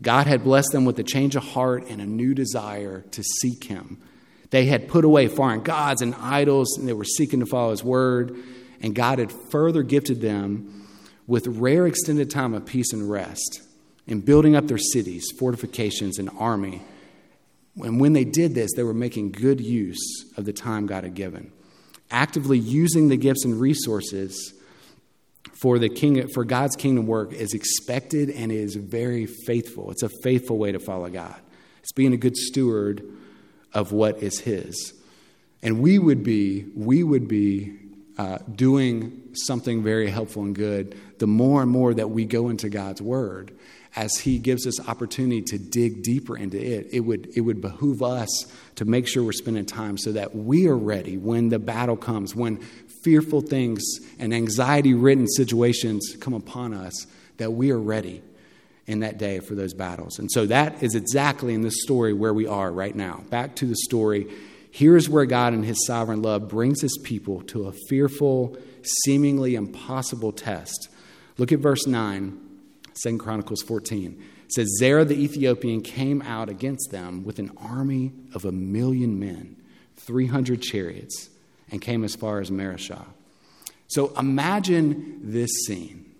God 0.00 0.26
had 0.26 0.42
blessed 0.42 0.72
them 0.72 0.84
with 0.84 0.98
a 0.98 1.04
change 1.04 1.36
of 1.36 1.44
heart 1.44 1.84
and 1.88 2.00
a 2.00 2.06
new 2.06 2.34
desire 2.34 3.02
to 3.12 3.22
seek 3.22 3.64
Him. 3.64 3.98
They 4.50 4.66
had 4.66 4.88
put 4.88 5.04
away 5.04 5.28
foreign 5.28 5.62
gods 5.62 6.02
and 6.02 6.14
idols, 6.14 6.76
and 6.78 6.88
they 6.88 6.92
were 6.92 7.04
seeking 7.04 7.40
to 7.40 7.46
follow 7.46 7.70
His 7.70 7.84
word. 7.84 8.36
And 8.80 8.94
God 8.94 9.18
had 9.18 9.30
further 9.30 9.82
gifted 9.82 10.20
them 10.20 10.88
with 11.26 11.46
rare 11.46 11.86
extended 11.86 12.30
time 12.30 12.54
of 12.54 12.66
peace 12.66 12.92
and 12.92 13.08
rest 13.08 13.62
in 14.06 14.20
building 14.20 14.56
up 14.56 14.66
their 14.66 14.78
cities, 14.78 15.30
fortifications, 15.38 16.18
and 16.18 16.30
army. 16.38 16.82
And 17.76 18.00
when 18.00 18.12
they 18.12 18.24
did 18.24 18.54
this, 18.54 18.72
they 18.74 18.82
were 18.82 18.94
making 18.94 19.32
good 19.32 19.60
use 19.60 20.24
of 20.36 20.44
the 20.44 20.52
time 20.52 20.86
God 20.86 21.04
had 21.04 21.14
given, 21.14 21.52
actively 22.10 22.58
using 22.58 23.08
the 23.08 23.16
gifts 23.16 23.44
and 23.44 23.58
resources 23.58 24.54
for 25.62 25.78
the 25.78 25.88
king 25.88 26.26
for 26.28 26.44
God's 26.44 26.74
kingdom 26.74 27.06
work 27.06 27.32
is 27.32 27.54
expected 27.54 28.30
and 28.30 28.50
is 28.50 28.74
very 28.74 29.26
faithful. 29.26 29.92
It's 29.92 30.02
a 30.02 30.10
faithful 30.22 30.58
way 30.58 30.72
to 30.72 30.80
follow 30.80 31.08
God. 31.08 31.36
It's 31.80 31.92
being 31.92 32.12
a 32.12 32.16
good 32.16 32.36
steward 32.36 33.02
of 33.72 33.92
what 33.92 34.22
is 34.22 34.40
His, 34.40 34.92
and 35.62 35.80
we 35.80 36.00
would 36.00 36.24
be 36.24 36.66
we 36.74 37.04
would 37.04 37.28
be 37.28 37.78
uh, 38.18 38.38
doing 38.54 39.22
something 39.34 39.82
very 39.82 40.10
helpful 40.10 40.42
and 40.42 40.54
good 40.54 40.98
the 41.18 41.26
more 41.26 41.62
and 41.62 41.70
more 41.70 41.94
that 41.94 42.10
we 42.10 42.24
go 42.24 42.48
into 42.48 42.68
God's 42.68 43.00
Word 43.00 43.52
as 43.94 44.16
he 44.18 44.38
gives 44.38 44.66
us 44.66 44.80
opportunity 44.88 45.42
to 45.42 45.58
dig 45.58 46.02
deeper 46.02 46.36
into 46.36 46.58
it, 46.58 46.88
it 46.92 47.00
would, 47.00 47.28
it 47.36 47.42
would 47.42 47.60
behoove 47.60 48.02
us 48.02 48.46
to 48.76 48.84
make 48.84 49.06
sure 49.06 49.22
we're 49.22 49.32
spending 49.32 49.66
time 49.66 49.98
so 49.98 50.12
that 50.12 50.34
we 50.34 50.66
are 50.66 50.76
ready 50.76 51.18
when 51.18 51.50
the 51.50 51.58
battle 51.58 51.96
comes, 51.96 52.34
when 52.34 52.56
fearful 53.02 53.42
things 53.42 53.82
and 54.18 54.32
anxiety 54.32 54.94
ridden 54.94 55.28
situations 55.28 56.16
come 56.20 56.32
upon 56.32 56.72
us, 56.72 57.06
that 57.36 57.52
we 57.52 57.70
are 57.70 57.78
ready 57.78 58.22
in 58.86 59.00
that 59.00 59.18
day 59.18 59.40
for 59.40 59.54
those 59.54 59.74
battles. 59.74 60.18
And 60.18 60.30
so 60.30 60.46
that 60.46 60.82
is 60.82 60.94
exactly 60.94 61.54
in 61.54 61.60
this 61.60 61.82
story 61.82 62.12
where 62.12 62.34
we 62.34 62.46
are 62.46 62.72
right 62.72 62.94
now. 62.94 63.22
Back 63.28 63.56
to 63.56 63.66
the 63.66 63.76
story. 63.76 64.26
Here's 64.70 65.08
where 65.08 65.26
God, 65.26 65.52
in 65.52 65.62
His 65.62 65.86
sovereign 65.86 66.22
love, 66.22 66.48
brings 66.48 66.80
His 66.80 66.98
people 67.04 67.42
to 67.42 67.68
a 67.68 67.72
fearful, 67.88 68.56
seemingly 69.04 69.54
impossible 69.54 70.32
test. 70.32 70.88
Look 71.36 71.52
at 71.52 71.58
verse 71.58 71.86
9 71.86 72.51
Second 72.94 73.18
Chronicles 73.18 73.62
14 73.62 74.22
it 74.46 74.52
says, 74.52 74.68
Zerah 74.78 75.04
the 75.04 75.14
Ethiopian 75.14 75.80
came 75.80 76.20
out 76.22 76.48
against 76.48 76.90
them 76.90 77.24
with 77.24 77.38
an 77.38 77.50
army 77.56 78.12
of 78.34 78.44
a 78.44 78.52
million 78.52 79.18
men, 79.18 79.56
300 79.96 80.60
chariots, 80.60 81.30
and 81.70 81.80
came 81.80 82.04
as 82.04 82.14
far 82.14 82.40
as 82.40 82.50
Mareshah. 82.50 83.06
So 83.88 84.12
imagine 84.18 85.20
this 85.22 85.50
scene 85.66 86.12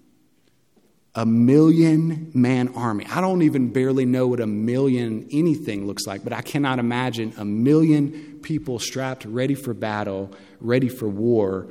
a 1.15 1.27
million 1.27 2.31
man 2.33 2.69
army. 2.75 3.05
I 3.11 3.21
don't 3.21 3.43
even 3.43 3.71
barely 3.71 4.07
know 4.07 4.29
what 4.29 4.41
a 4.41 4.47
million 4.47 5.29
anything 5.31 5.87
looks 5.87 6.07
like, 6.07 6.25
but 6.25 6.33
I 6.33 6.41
cannot 6.41 6.79
imagine 6.79 7.35
a 7.37 7.45
million 7.45 8.41
people 8.43 8.79
strapped, 8.79 9.27
ready 9.27 9.55
for 9.55 9.75
battle, 9.75 10.35
ready 10.59 10.89
for 10.89 11.07
war, 11.07 11.69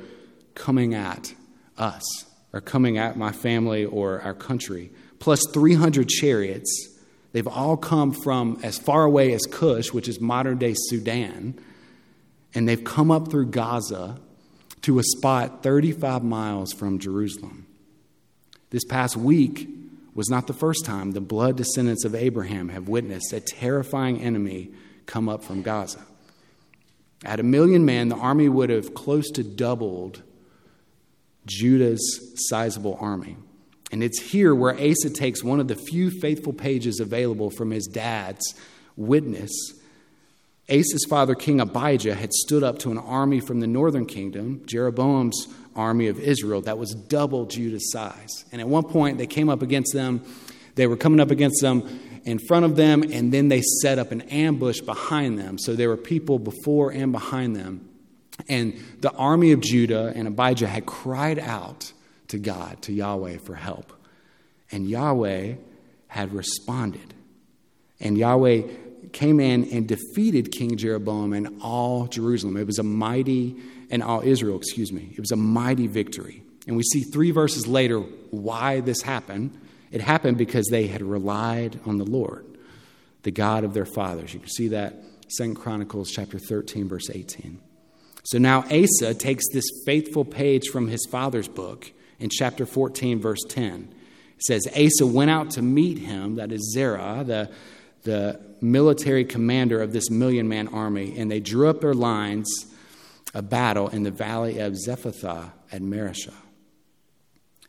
coming 0.54 0.94
at 0.94 1.34
us 1.76 2.04
are 2.52 2.60
coming 2.60 2.98
at 2.98 3.16
my 3.16 3.32
family 3.32 3.84
or 3.84 4.20
our 4.22 4.34
country, 4.34 4.90
plus 5.18 5.40
300 5.52 6.08
chariots. 6.08 6.88
They've 7.32 7.46
all 7.48 7.76
come 7.76 8.12
from 8.12 8.58
as 8.62 8.78
far 8.78 9.04
away 9.04 9.32
as 9.32 9.42
Cush, 9.50 9.92
which 9.92 10.08
is 10.08 10.20
modern 10.20 10.58
day 10.58 10.74
Sudan, 10.76 11.58
and 12.54 12.68
they've 12.68 12.84
come 12.84 13.10
up 13.10 13.30
through 13.30 13.46
Gaza 13.46 14.18
to 14.82 14.98
a 14.98 15.02
spot 15.02 15.62
35 15.62 16.22
miles 16.22 16.72
from 16.72 16.98
Jerusalem. 16.98 17.66
This 18.70 18.84
past 18.84 19.16
week 19.16 19.68
was 20.14 20.28
not 20.28 20.46
the 20.46 20.52
first 20.52 20.84
time 20.84 21.12
the 21.12 21.20
blood 21.20 21.56
descendants 21.56 22.04
of 22.04 22.14
Abraham 22.14 22.68
have 22.68 22.88
witnessed 22.88 23.32
a 23.32 23.40
terrifying 23.40 24.20
enemy 24.20 24.70
come 25.06 25.28
up 25.28 25.42
from 25.42 25.62
Gaza. 25.62 26.04
At 27.24 27.40
a 27.40 27.44
million 27.44 27.84
men, 27.84 28.08
the 28.08 28.16
army 28.16 28.48
would 28.48 28.70
have 28.70 28.94
close 28.94 29.30
to 29.32 29.42
doubled 29.42 30.22
Judah's 31.46 32.32
sizable 32.48 32.96
army. 33.00 33.36
And 33.90 34.02
it's 34.02 34.20
here 34.20 34.54
where 34.54 34.74
Asa 34.74 35.10
takes 35.10 35.44
one 35.44 35.60
of 35.60 35.68
the 35.68 35.74
few 35.74 36.10
faithful 36.10 36.52
pages 36.52 36.98
available 36.98 37.50
from 37.50 37.70
his 37.70 37.86
dad's 37.86 38.54
witness. 38.96 39.52
Asa's 40.70 41.04
father, 41.08 41.34
King 41.34 41.60
Abijah, 41.60 42.14
had 42.14 42.32
stood 42.32 42.62
up 42.62 42.78
to 42.80 42.90
an 42.90 42.98
army 42.98 43.40
from 43.40 43.60
the 43.60 43.66
northern 43.66 44.06
kingdom, 44.06 44.62
Jeroboam's 44.64 45.48
army 45.76 46.08
of 46.08 46.18
Israel, 46.18 46.62
that 46.62 46.78
was 46.78 46.94
double 46.94 47.46
Judah's 47.46 47.90
size. 47.92 48.44
And 48.52 48.60
at 48.60 48.68
one 48.68 48.84
point, 48.84 49.18
they 49.18 49.26
came 49.26 49.48
up 49.48 49.60
against 49.60 49.92
them. 49.92 50.22
They 50.74 50.86
were 50.86 50.96
coming 50.96 51.20
up 51.20 51.30
against 51.30 51.60
them 51.60 52.00
in 52.24 52.38
front 52.38 52.64
of 52.64 52.76
them, 52.76 53.02
and 53.02 53.32
then 53.32 53.48
they 53.48 53.60
set 53.60 53.98
up 53.98 54.12
an 54.12 54.22
ambush 54.22 54.80
behind 54.80 55.38
them. 55.38 55.58
So 55.58 55.74
there 55.74 55.88
were 55.88 55.96
people 55.98 56.38
before 56.38 56.90
and 56.90 57.12
behind 57.12 57.56
them. 57.56 57.88
And 58.48 58.78
the 59.00 59.12
army 59.12 59.52
of 59.52 59.60
Judah 59.60 60.12
and 60.14 60.26
Abijah 60.26 60.66
had 60.66 60.86
cried 60.86 61.38
out 61.38 61.92
to 62.28 62.38
God, 62.38 62.82
to 62.82 62.92
Yahweh, 62.92 63.38
for 63.38 63.54
help. 63.54 63.92
And 64.70 64.88
Yahweh 64.88 65.54
had 66.08 66.32
responded. 66.32 67.14
And 68.00 68.16
Yahweh 68.16 68.62
came 69.12 69.38
in 69.38 69.64
and 69.70 69.86
defeated 69.86 70.50
King 70.50 70.76
Jeroboam 70.76 71.32
and 71.32 71.60
all 71.62 72.06
Jerusalem. 72.06 72.56
It 72.56 72.66
was 72.66 72.78
a 72.78 72.82
mighty, 72.82 73.56
and 73.90 74.02
all 74.02 74.22
Israel, 74.22 74.56
excuse 74.56 74.92
me. 74.92 75.10
It 75.12 75.20
was 75.20 75.32
a 75.32 75.36
mighty 75.36 75.86
victory. 75.86 76.42
And 76.66 76.76
we 76.76 76.82
see 76.82 77.02
three 77.02 77.30
verses 77.30 77.66
later 77.66 78.00
why 78.30 78.80
this 78.80 79.02
happened. 79.02 79.58
It 79.90 80.00
happened 80.00 80.38
because 80.38 80.66
they 80.70 80.86
had 80.86 81.02
relied 81.02 81.78
on 81.84 81.98
the 81.98 82.04
Lord, 82.04 82.46
the 83.22 83.30
God 83.30 83.64
of 83.64 83.74
their 83.74 83.84
fathers. 83.84 84.32
You 84.32 84.40
can 84.40 84.48
see 84.48 84.68
that 84.68 84.94
Second 85.28 85.56
Chronicles 85.56 86.10
chapter 86.10 86.38
13, 86.38 86.88
verse 86.88 87.10
18. 87.10 87.60
So 88.24 88.38
now 88.38 88.64
Asa 88.70 89.14
takes 89.14 89.44
this 89.52 89.64
faithful 89.84 90.24
page 90.24 90.68
from 90.68 90.88
his 90.88 91.06
father's 91.10 91.48
book 91.48 91.92
in 92.18 92.30
chapter 92.30 92.64
14, 92.64 93.20
verse 93.20 93.42
10. 93.48 93.92
It 94.36 94.42
says, 94.42 94.66
Asa 94.68 95.06
went 95.06 95.30
out 95.30 95.50
to 95.52 95.62
meet 95.62 95.98
him, 95.98 96.36
that 96.36 96.52
is 96.52 96.72
Zerah, 96.72 97.24
the, 97.26 97.50
the 98.02 98.40
military 98.60 99.24
commander 99.24 99.80
of 99.82 99.92
this 99.92 100.08
million 100.10 100.48
man 100.48 100.68
army, 100.68 101.18
and 101.18 101.30
they 101.30 101.40
drew 101.40 101.68
up 101.68 101.80
their 101.80 101.94
lines 101.94 102.48
of 103.34 103.48
battle 103.48 103.88
in 103.88 104.02
the 104.02 104.10
valley 104.10 104.58
of 104.58 104.74
Zephathah 104.74 105.50
at 105.72 105.80
Mareshah. 105.80 106.34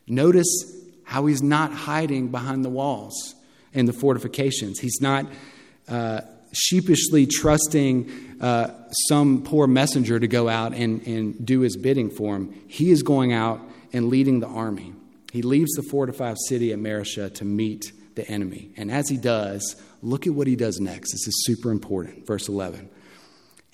Notice 0.07 0.75
how 1.03 1.25
he's 1.25 1.41
not 1.41 1.71
hiding 1.71 2.29
behind 2.29 2.63
the 2.63 2.69
walls 2.69 3.35
and 3.73 3.87
the 3.87 3.93
fortifications. 3.93 4.79
He's 4.79 4.99
not 5.01 5.25
uh, 5.87 6.21
sheepishly 6.53 7.25
trusting 7.25 8.37
uh, 8.39 8.69
some 9.09 9.43
poor 9.43 9.67
messenger 9.67 10.19
to 10.19 10.27
go 10.27 10.47
out 10.47 10.73
and, 10.73 11.05
and 11.07 11.45
do 11.45 11.61
his 11.61 11.75
bidding 11.75 12.09
for 12.09 12.35
him. 12.35 12.53
He 12.67 12.91
is 12.91 13.03
going 13.03 13.33
out 13.33 13.59
and 13.91 14.09
leading 14.09 14.39
the 14.39 14.47
army. 14.47 14.93
He 15.31 15.41
leaves 15.41 15.71
the 15.73 15.83
fortified 15.83 16.37
city 16.47 16.71
at 16.71 16.79
Mareshah 16.79 17.33
to 17.35 17.45
meet 17.45 17.91
the 18.15 18.27
enemy. 18.27 18.71
And 18.77 18.91
as 18.91 19.09
he 19.09 19.17
does, 19.17 19.75
look 20.01 20.27
at 20.27 20.33
what 20.33 20.47
he 20.47 20.55
does 20.55 20.79
next. 20.79 21.11
This 21.11 21.27
is 21.27 21.43
super 21.45 21.71
important. 21.71 22.27
Verse 22.27 22.47
11 22.47 22.89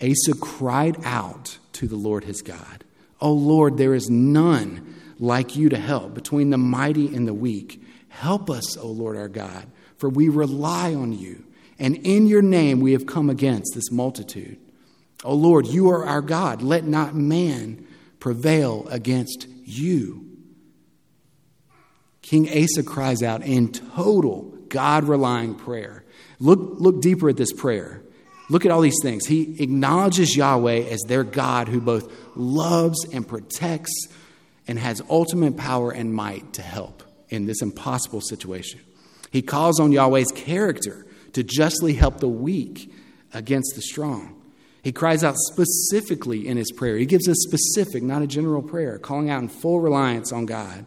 Asa 0.02 0.34
cried 0.40 0.98
out 1.04 1.58
to 1.74 1.88
the 1.88 1.98
Lord 1.98 2.24
his 2.24 2.42
God, 2.42 2.84
O 3.20 3.34
Lord, 3.34 3.78
there 3.78 3.94
is 3.94 4.10
none 4.10 4.96
like 5.20 5.58
you 5.58 5.68
to 5.70 5.78
help 5.78 6.14
between 6.14 6.50
the 6.50 6.58
mighty 6.58 7.14
and 7.14 7.28
the 7.28 7.34
weak. 7.34 7.84
Help 8.08 8.50
us, 8.50 8.78
O 8.78 8.88
Lord 8.88 9.18
our 9.18 9.28
God, 9.28 9.68
for 9.98 10.10
we 10.10 10.30
rely 10.30 10.94
on 10.94 11.12
you 11.12 11.44
and 11.80 11.96
in 11.98 12.28
your 12.28 12.42
name 12.42 12.82
we 12.82 12.92
have 12.92 13.06
come 13.06 13.30
against 13.30 13.74
this 13.74 13.92
multitude. 13.92 14.58
O 15.24 15.34
Lord, 15.34 15.68
you 15.68 15.90
are 15.90 16.06
our 16.06 16.22
God. 16.22 16.62
Let 16.62 16.86
not 16.86 17.16
man 17.16 17.86
prevail 18.20 18.88
against 18.90 19.48
you. 19.66 20.26
King 22.22 22.48
Asa 22.50 22.84
cries 22.84 23.24
out 23.24 23.42
in 23.42 23.72
total 23.72 24.54
God 24.68 25.06
relying 25.06 25.56
prayer. 25.56 26.04
Look, 26.40 26.60
look 26.80 27.02
deeper 27.02 27.30
at 27.30 27.38
this 27.38 27.52
prayer. 27.52 28.02
Look 28.50 28.66
at 28.66 28.72
all 28.72 28.82
these 28.82 29.00
things. 29.02 29.26
He 29.26 29.62
acknowledges 29.62 30.36
Yahweh 30.36 30.84
as 30.90 31.02
their 31.08 31.24
God 31.24 31.68
who 31.68 31.82
both 31.82 32.12
loves 32.36 33.06
and 33.14 33.28
protects 33.28 34.08
and 34.68 34.80
has 34.80 35.02
ultimate 35.10 35.58
power 35.58 35.92
and 35.92 36.14
might 36.14 36.54
to 36.54 36.62
help 36.62 37.04
in 37.30 37.46
this 37.46 37.62
impossible 37.62 38.22
situation. 38.22 38.80
He 39.32 39.42
calls 39.42 39.80
on 39.80 39.92
Yahweh's 39.92 40.32
character 40.32 41.06
to 41.34 41.44
justly 41.44 41.94
help 41.94 42.20
the 42.20 42.28
weak 42.28 42.94
against 43.34 43.76
the 43.76 43.82
strong. 43.82 44.36
He 44.82 44.92
cries 44.92 45.24
out 45.24 45.36
specifically 45.38 46.48
in 46.48 46.58
his 46.58 46.72
prayer. 46.72 46.98
He 46.98 47.06
gives 47.06 47.28
a 47.28 47.36
specific, 47.36 48.02
not 48.02 48.22
a 48.22 48.28
general 48.28 48.62
prayer, 48.62 48.98
calling 48.98 49.30
out 49.30 49.42
in 49.42 49.50
full 49.50 49.80
reliance 49.80 50.32
on 50.32 50.46
God. 50.46 50.86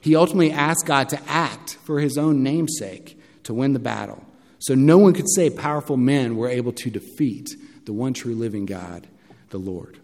He 0.00 0.16
ultimately 0.16 0.52
asks 0.52 0.82
God 0.82 1.08
to 1.10 1.20
act 1.28 1.78
for 1.84 2.00
his 2.00 2.18
own 2.18 2.42
namesake 2.42 3.18
to 3.44 3.54
win 3.54 3.72
the 3.72 3.78
battle. 3.78 4.24
So 4.58 4.74
no 4.74 4.98
one 4.98 5.14
could 5.14 5.30
say 5.30 5.50
powerful 5.50 5.96
men 5.96 6.36
were 6.36 6.48
able 6.48 6.72
to 6.72 6.90
defeat 6.90 7.50
the 7.84 7.92
one 7.92 8.12
true 8.12 8.34
living 8.34 8.66
God, 8.66 9.06
the 9.50 9.58
Lord. 9.58 9.98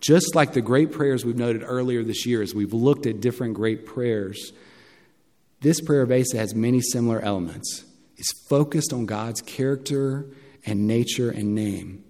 Just 0.00 0.34
like 0.34 0.52
the 0.52 0.60
great 0.60 0.92
prayers 0.92 1.24
we've 1.24 1.36
noted 1.36 1.62
earlier 1.64 2.02
this 2.02 2.26
year, 2.26 2.42
as 2.42 2.54
we've 2.54 2.72
looked 2.72 3.06
at 3.06 3.20
different 3.20 3.54
great 3.54 3.86
prayers, 3.86 4.52
This 5.60 5.80
prayer 5.80 6.02
of 6.02 6.12
Asa 6.12 6.36
has 6.36 6.54
many 6.54 6.80
similar 6.80 7.20
elements. 7.20 7.84
It's 8.16 8.32
focused 8.48 8.92
on 8.92 9.06
God's 9.06 9.40
character 9.42 10.26
and 10.64 10.86
nature 10.86 11.30
and 11.30 11.54
name. 11.54 12.04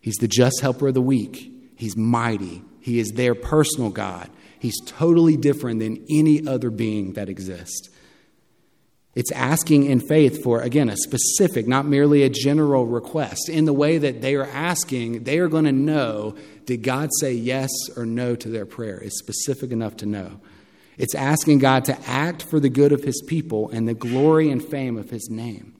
He's 0.00 0.16
the 0.16 0.28
just 0.28 0.60
helper 0.60 0.88
of 0.88 0.94
the 0.94 1.02
weak. 1.02 1.52
He's 1.76 1.96
mighty. 1.96 2.62
He 2.80 2.98
is 2.98 3.10
their 3.10 3.34
personal 3.34 3.90
God. 3.90 4.30
He's 4.58 4.80
totally 4.86 5.36
different 5.36 5.80
than 5.80 6.04
any 6.10 6.46
other 6.46 6.70
being 6.70 7.12
that 7.12 7.28
exists. 7.28 7.90
It's 9.14 9.32
asking 9.32 9.86
in 9.86 10.00
faith 10.00 10.42
for, 10.44 10.62
again, 10.62 10.88
a 10.88 10.96
specific, 10.96 11.66
not 11.66 11.86
merely 11.86 12.22
a 12.22 12.30
general 12.30 12.86
request. 12.86 13.48
In 13.48 13.64
the 13.64 13.72
way 13.72 13.98
that 13.98 14.20
they 14.20 14.36
are 14.36 14.46
asking, 14.46 15.24
they 15.24 15.38
are 15.38 15.48
going 15.48 15.64
to 15.64 15.72
know 15.72 16.36
did 16.66 16.82
God 16.82 17.08
say 17.20 17.32
yes 17.32 17.70
or 17.96 18.04
no 18.04 18.36
to 18.36 18.48
their 18.48 18.66
prayer? 18.66 18.98
It's 18.98 19.18
specific 19.18 19.72
enough 19.72 19.96
to 19.96 20.06
know. 20.06 20.40
It's 20.98 21.14
asking 21.14 21.60
God 21.60 21.84
to 21.86 21.98
act 22.08 22.42
for 22.42 22.58
the 22.58 22.68
good 22.68 22.92
of 22.92 23.04
his 23.04 23.22
people 23.26 23.70
and 23.70 23.88
the 23.88 23.94
glory 23.94 24.50
and 24.50 24.62
fame 24.62 24.98
of 24.98 25.10
his 25.10 25.30
name. 25.30 25.74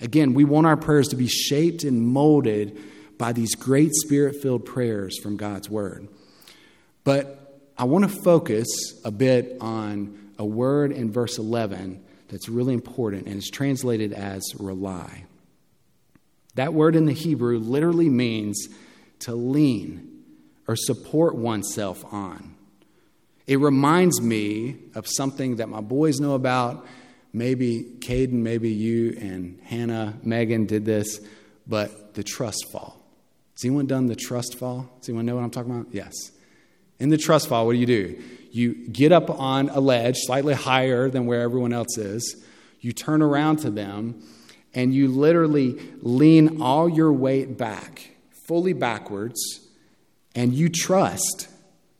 Again, 0.00 0.34
we 0.34 0.44
want 0.44 0.66
our 0.66 0.76
prayers 0.76 1.08
to 1.08 1.16
be 1.16 1.26
shaped 1.26 1.82
and 1.82 2.06
molded 2.06 2.78
by 3.16 3.32
these 3.32 3.54
great 3.54 3.92
spirit 3.94 4.36
filled 4.40 4.64
prayers 4.64 5.18
from 5.18 5.36
God's 5.36 5.68
word. 5.68 6.06
But 7.02 7.60
I 7.76 7.84
want 7.84 8.04
to 8.04 8.20
focus 8.22 8.68
a 9.04 9.10
bit 9.10 9.56
on 9.60 10.32
a 10.38 10.44
word 10.44 10.92
in 10.92 11.10
verse 11.10 11.38
11 11.38 12.04
that's 12.28 12.48
really 12.48 12.74
important 12.74 13.26
and 13.26 13.36
is 13.36 13.50
translated 13.50 14.12
as 14.12 14.42
rely. 14.58 15.24
That 16.54 16.74
word 16.74 16.94
in 16.94 17.06
the 17.06 17.12
Hebrew 17.12 17.58
literally 17.58 18.08
means 18.08 18.68
to 19.20 19.34
lean 19.34 20.22
or 20.66 20.76
support 20.76 21.34
oneself 21.34 22.04
on. 22.12 22.54
It 23.48 23.58
reminds 23.58 24.20
me 24.20 24.76
of 24.94 25.06
something 25.08 25.56
that 25.56 25.70
my 25.70 25.80
boys 25.80 26.20
know 26.20 26.34
about. 26.34 26.86
Maybe 27.32 27.82
Caden, 28.00 28.34
maybe 28.34 28.68
you 28.68 29.16
and 29.18 29.58
Hannah, 29.64 30.18
Megan 30.22 30.66
did 30.66 30.84
this, 30.84 31.18
but 31.66 32.12
the 32.12 32.22
trust 32.22 32.66
fall. 32.70 33.02
Has 33.54 33.64
anyone 33.64 33.86
done 33.86 34.06
the 34.06 34.14
trust 34.14 34.58
fall? 34.58 34.90
Does 35.00 35.08
anyone 35.08 35.24
know 35.24 35.34
what 35.34 35.44
I'm 35.44 35.50
talking 35.50 35.72
about? 35.72 35.86
Yes. 35.92 36.12
In 36.98 37.08
the 37.08 37.16
trust 37.16 37.48
fall, 37.48 37.64
what 37.64 37.72
do 37.72 37.78
you 37.78 37.86
do? 37.86 38.22
You 38.52 38.74
get 38.88 39.12
up 39.12 39.30
on 39.30 39.70
a 39.70 39.80
ledge 39.80 40.16
slightly 40.18 40.54
higher 40.54 41.08
than 41.08 41.24
where 41.24 41.40
everyone 41.40 41.72
else 41.72 41.96
is. 41.96 42.44
You 42.80 42.92
turn 42.92 43.22
around 43.22 43.60
to 43.60 43.70
them 43.70 44.22
and 44.74 44.92
you 44.92 45.08
literally 45.08 45.80
lean 46.02 46.60
all 46.60 46.86
your 46.86 47.12
weight 47.14 47.56
back, 47.56 48.10
fully 48.46 48.74
backwards, 48.74 49.40
and 50.34 50.52
you 50.52 50.68
trust 50.68 51.48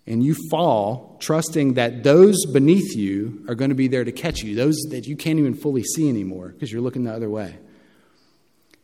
and 0.08 0.24
you 0.24 0.34
fall, 0.50 1.16
trusting 1.20 1.74
that 1.74 2.02
those 2.02 2.46
beneath 2.46 2.96
you 2.96 3.44
are 3.46 3.54
going 3.54 3.68
to 3.68 3.74
be 3.74 3.88
there 3.88 4.04
to 4.04 4.12
catch 4.12 4.42
you, 4.42 4.54
those 4.54 4.76
that 4.90 5.06
you 5.06 5.16
can't 5.16 5.38
even 5.38 5.54
fully 5.54 5.82
see 5.82 6.08
anymore 6.08 6.48
because 6.48 6.72
you're 6.72 6.80
looking 6.80 7.04
the 7.04 7.12
other 7.12 7.28
way. 7.28 7.58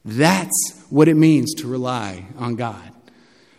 That's 0.04 0.84
what 0.90 1.08
it 1.08 1.14
means 1.14 1.54
to 1.54 1.66
rely 1.66 2.26
on 2.36 2.56
God. 2.56 2.92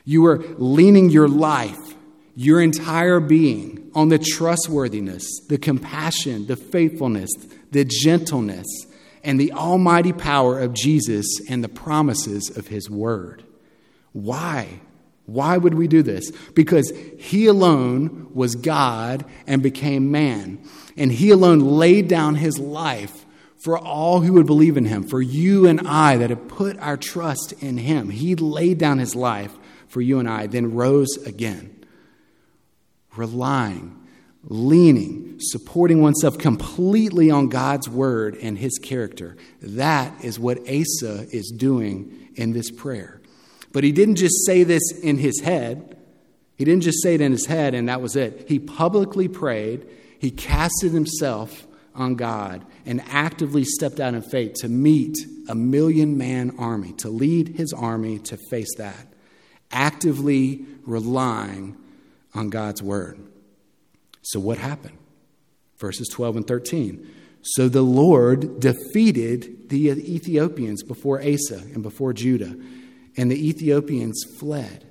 You 0.06 0.28
are 0.28 0.38
leaning 0.58 1.10
your 1.10 1.28
life, 1.28 1.96
your 2.36 2.62
entire 2.62 3.20
being, 3.20 3.90
on 3.96 4.10
the 4.10 4.20
trustworthiness, 4.20 5.26
the 5.50 5.58
compassion, 5.58 6.46
the 6.46 6.56
faithfulness, 6.56 7.32
the 7.72 7.84
gentleness, 7.84 8.68
and 9.24 9.40
the 9.40 9.54
almighty 9.54 10.14
power 10.14 10.60
of 10.60 10.74
Jesus 10.74 11.26
and 11.50 11.64
the 11.64 11.70
promises 11.70 12.56
of 12.56 12.68
his 12.68 12.92
word. 12.92 13.44
Why? 14.12 14.82
Why 15.26 15.58
would 15.58 15.74
we 15.74 15.88
do 15.88 16.04
this? 16.04 16.32
Because 16.54 16.92
he 17.18 17.48
alone 17.48 18.30
was 18.34 18.56
God 18.56 19.26
and 19.48 19.64
became 19.64 20.12
man. 20.12 20.60
And 20.96 21.12
he 21.12 21.32
alone 21.32 21.60
laid 21.60 22.08
down 22.08 22.36
his 22.36 22.60
life 22.60 23.26
for 23.58 23.80
all 23.80 24.22
who 24.22 24.34
would 24.34 24.46
believe 24.46 24.78
in 24.78 24.86
him, 24.86 25.04
for 25.04 25.20
you 25.20 25.66
and 25.68 25.88
I 25.88 26.18
that 26.18 26.30
have 26.30 26.48
put 26.48 26.78
our 26.78 26.98
trust 26.98 27.54
in 27.64 27.80
him. 27.80 28.12
He 28.12 28.36
laid 28.36 28.78
down 28.78 29.00
his 29.00 29.16
life 29.16 29.52
for 29.88 30.02
you 30.02 30.20
and 30.20 30.30
I, 30.30 30.46
then 30.46 30.76
rose 30.76 31.18
again, 31.26 31.84
relying, 33.16 34.00
leaning, 34.44 35.38
supporting 35.40 36.00
oneself 36.00 36.38
completely 36.38 37.32
on 37.32 37.50
God's 37.50 37.90
word 37.90 38.38
and 38.40 38.56
his 38.56 38.78
character. 38.78 39.36
That 39.62 40.24
is 40.24 40.38
what 40.38 40.60
Asa 40.70 41.28
is 41.32 41.52
doing 41.58 42.30
in 42.36 42.54
this 42.54 42.70
prayer. 42.70 43.20
But 43.76 43.84
he 43.84 43.92
didn't 43.92 44.16
just 44.16 44.46
say 44.46 44.64
this 44.64 44.98
in 45.04 45.18
his 45.18 45.42
head. 45.42 45.98
He 46.56 46.64
didn't 46.64 46.84
just 46.84 47.04
say 47.04 47.16
it 47.16 47.20
in 47.20 47.34
his 47.34 47.46
head 47.46 47.74
and 47.74 47.90
that 47.90 48.02
was 48.02 48.16
it. 48.16 48.46
He 48.48 48.58
publicly 48.58 49.28
prayed, 49.28 49.86
he 50.18 50.32
casted 50.32 50.94
himself 50.94 51.68
on 51.94 52.16
God 52.16 52.66
and 52.86 53.04
actively 53.10 53.66
stepped 53.66 54.00
out 54.00 54.14
in 54.14 54.22
faith 54.22 54.54
to 54.62 54.70
meet 54.70 55.18
a 55.50 55.56
million 55.56 56.18
man 56.18 56.56
army, 56.58 56.94
to 57.00 57.10
lead 57.10 57.50
his 57.58 57.74
army 57.74 58.18
to 58.20 58.38
face 58.50 58.74
that, 58.78 59.08
actively 59.74 60.66
relying 60.86 61.76
on 62.34 62.50
God's 62.50 62.82
word. 62.82 63.20
So, 64.22 64.40
what 64.40 64.58
happened? 64.58 64.98
Verses 65.80 66.08
12 66.08 66.38
and 66.38 66.48
13. 66.48 67.14
So 67.42 67.68
the 67.68 67.82
Lord 67.82 68.62
defeated 68.62 69.70
the 69.70 69.90
Ethiopians 69.90 70.82
before 70.82 71.22
Asa 71.22 71.58
and 71.74 71.84
before 71.84 72.14
Judah 72.14 72.56
and 73.18 73.32
the 73.32 73.48
Ethiopians 73.48 74.24
fled. 74.40 74.86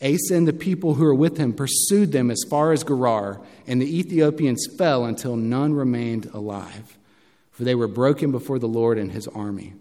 Asa 0.00 0.34
and 0.34 0.46
the 0.46 0.52
people 0.52 0.94
who 0.94 1.04
were 1.04 1.14
with 1.14 1.38
him 1.38 1.52
pursued 1.52 2.12
them 2.12 2.30
as 2.30 2.44
far 2.48 2.72
as 2.72 2.84
Gerar, 2.84 3.40
and 3.66 3.82
the 3.82 3.98
Ethiopians 3.98 4.66
fell 4.76 5.04
until 5.04 5.36
none 5.36 5.74
remained 5.74 6.26
alive, 6.26 6.96
for 7.50 7.64
they 7.64 7.74
were 7.74 7.88
broken 7.88 8.30
before 8.30 8.60
the 8.60 8.68
Lord 8.68 8.96
and 8.96 9.10
his 9.10 9.26
army. 9.28 9.74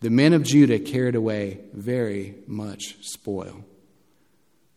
The 0.00 0.10
men 0.10 0.32
of 0.32 0.44
Judah 0.44 0.78
carried 0.78 1.16
away 1.16 1.58
very 1.72 2.36
much 2.46 2.96
spoil. 3.00 3.64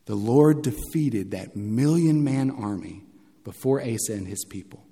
The 0.05 0.15
Lord 0.15 0.63
defeated 0.63 1.31
that 1.31 1.55
million 1.55 2.23
man 2.23 2.49
army 2.49 3.03
before 3.43 3.81
Asa 3.81 4.13
and 4.13 4.27
his 4.27 4.43
people. 4.45 4.83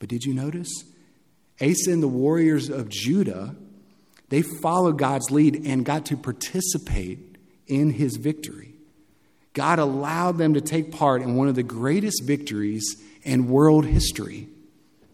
But 0.00 0.08
did 0.08 0.24
you 0.24 0.34
notice? 0.34 0.72
Asa 1.60 1.92
and 1.92 2.02
the 2.02 2.08
warriors 2.08 2.68
of 2.68 2.88
Judah 2.88 3.54
they 4.30 4.42
followed 4.42 4.96
God's 4.96 5.30
lead 5.30 5.66
and 5.66 5.84
got 5.84 6.06
to 6.06 6.16
participate 6.16 7.36
in 7.66 7.90
his 7.90 8.16
victory. 8.16 8.74
God 9.52 9.78
allowed 9.78 10.38
them 10.38 10.54
to 10.54 10.60
take 10.60 10.92
part 10.92 11.20
in 11.20 11.34
one 11.34 11.48
of 11.48 11.56
the 11.56 11.62
greatest 11.62 12.22
victories 12.24 12.96
in 13.22 13.48
world 13.48 13.84
history. 13.84 14.48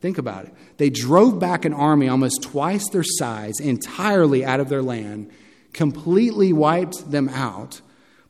Think 0.00 0.18
about 0.18 0.44
it. 0.44 0.54
They 0.76 0.90
drove 0.90 1.38
back 1.38 1.64
an 1.64 1.72
army 1.72 2.08
almost 2.08 2.42
twice 2.42 2.88
their 2.90 3.02
size 3.02 3.58
entirely 3.58 4.44
out 4.44 4.60
of 4.60 4.68
their 4.68 4.82
land, 4.82 5.30
completely 5.72 6.52
wiped 6.52 7.10
them 7.10 7.30
out, 7.30 7.80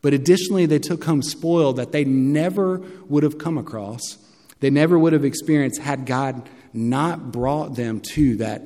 but 0.03 0.15
additionally, 0.15 0.67
they 0.67 0.79
took 0.79 1.03
home 1.03 1.23
spoil 1.23 1.73
that 1.75 1.91
they 1.91 2.05
never 2.05 2.79
would 3.09 3.25
have 3.25 3.39
come 3.39 3.59
across, 3.59 4.19
they 4.61 4.71
never 4.71 4.97
would 4.97 5.13
have 5.13 5.25
experienced 5.25 5.81
had 5.81 6.07
God 6.07 6.49
not 6.73 7.33
brought 7.33 7.75
them 7.75 8.01
to 8.15 8.37
that 8.37 8.63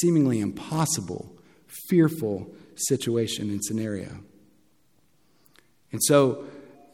seemingly 0.00 0.38
impossible 0.40 1.31
fearful 1.92 2.50
situation 2.74 3.50
and 3.50 3.62
scenario. 3.62 4.08
And 5.92 6.02
so, 6.02 6.44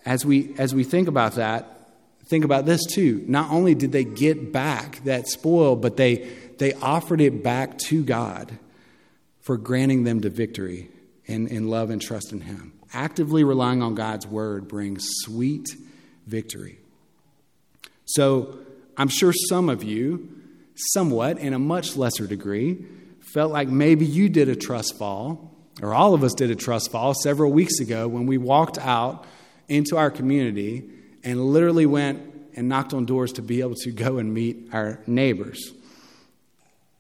as 0.05 0.27
we, 0.27 0.57
as 0.59 0.75
we 0.75 0.83
think 0.83 1.07
about 1.07 1.35
that, 1.35 1.89
think 2.27 2.45
about 2.45 2.67
this 2.67 2.85
too. 2.85 3.25
Not 3.29 3.53
only 3.53 3.77
did 3.77 3.93
they 3.93 4.03
get 4.03 4.53
back 4.53 5.05
that 5.05 5.29
spoil, 5.29 5.77
but 5.77 5.97
they, 5.97 6.29
they 6.59 6.73
offered 6.75 7.21
it 7.21 7.45
back 7.45 7.79
to 7.87 8.03
God 8.03 8.59
for 9.41 9.57
granting 9.57 10.03
them 10.03 10.21
to 10.23 10.31
victory 10.31 10.91
in, 11.27 11.47
in 11.47 11.71
love 11.71 11.91
and 11.91 12.03
trust 12.03 12.33
in 12.33 12.41
Him. 12.41 12.73
Actively 12.93 13.45
relying 13.45 13.83
on 13.83 13.95
God's 13.95 14.27
word 14.27 14.67
brings 14.67 15.07
sweet 15.21 15.69
victory. 16.27 16.81
So, 18.05 18.59
I'm 18.97 19.09
sure 19.09 19.33
some 19.49 19.69
of 19.69 19.85
you, 19.85 20.29
somewhat 20.75 21.39
in 21.39 21.53
a 21.55 21.59
much 21.61 21.95
lesser 21.95 22.27
degree, 22.27 22.85
felt 23.33 23.53
like 23.53 23.69
maybe 23.69 24.05
you 24.07 24.29
did 24.29 24.49
a 24.49 24.57
trust 24.57 24.97
fall, 24.97 25.55
or 25.83 25.95
all 25.95 26.15
of 26.15 26.25
us 26.25 26.35
did 26.35 26.51
a 26.51 26.57
trust 26.57 26.91
fall 26.91 27.15
several 27.15 27.53
weeks 27.53 27.81
ago 27.81 28.09
when 28.09 28.27
we 28.27 28.39
walked 28.39 28.79
out 28.79 29.25
into 29.69 29.97
our 29.97 30.11
community 30.11 30.89
and 31.23 31.41
literally 31.41 31.87
went 31.87 32.23
and 32.55 32.69
knocked 32.69 32.93
on 32.93 33.05
doors 33.05 33.33
to 33.33 33.43
be 33.43 33.61
able 33.61 33.75
to 33.75 33.91
go 33.91 34.19
and 34.19 34.33
meet 34.33 34.69
our 34.73 35.01
neighbors. 35.07 35.73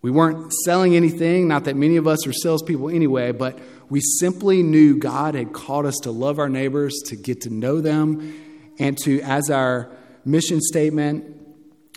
We 0.00 0.10
weren't 0.12 0.52
selling 0.64 0.94
anything, 0.94 1.48
not 1.48 1.64
that 1.64 1.74
many 1.74 1.96
of 1.96 2.06
us 2.06 2.26
are 2.26 2.32
salespeople 2.32 2.90
anyway, 2.90 3.32
but 3.32 3.58
we 3.88 4.00
simply 4.00 4.62
knew 4.62 4.96
God 4.96 5.34
had 5.34 5.52
called 5.52 5.86
us 5.86 5.96
to 6.02 6.10
love 6.10 6.38
our 6.38 6.48
neighbors, 6.48 6.94
to 7.06 7.16
get 7.16 7.40
to 7.42 7.50
know 7.50 7.80
them, 7.80 8.74
and 8.78 8.96
to, 8.98 9.20
as 9.22 9.50
our 9.50 9.90
mission 10.24 10.60
statement 10.60 11.34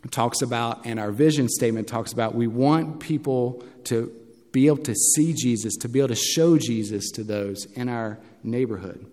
talks 0.10 0.42
about 0.42 0.86
and 0.86 1.00
our 1.00 1.12
vision 1.12 1.48
statement 1.48 1.88
talks 1.88 2.12
about, 2.12 2.34
we 2.34 2.48
want 2.48 3.00
people 3.00 3.64
to 3.84 4.12
be 4.52 4.68
able 4.68 4.78
to 4.78 4.96
see 4.96 5.34
Jesus, 5.34 5.76
to 5.78 5.90
be 5.90 6.00
able 6.00 6.10
to 6.10 6.16
show 6.16 6.58
Jesus 6.58 7.10
to 7.12 7.24
those 7.24 7.66
in 7.74 7.90
our 7.90 8.20
neighborhood. 8.44 9.06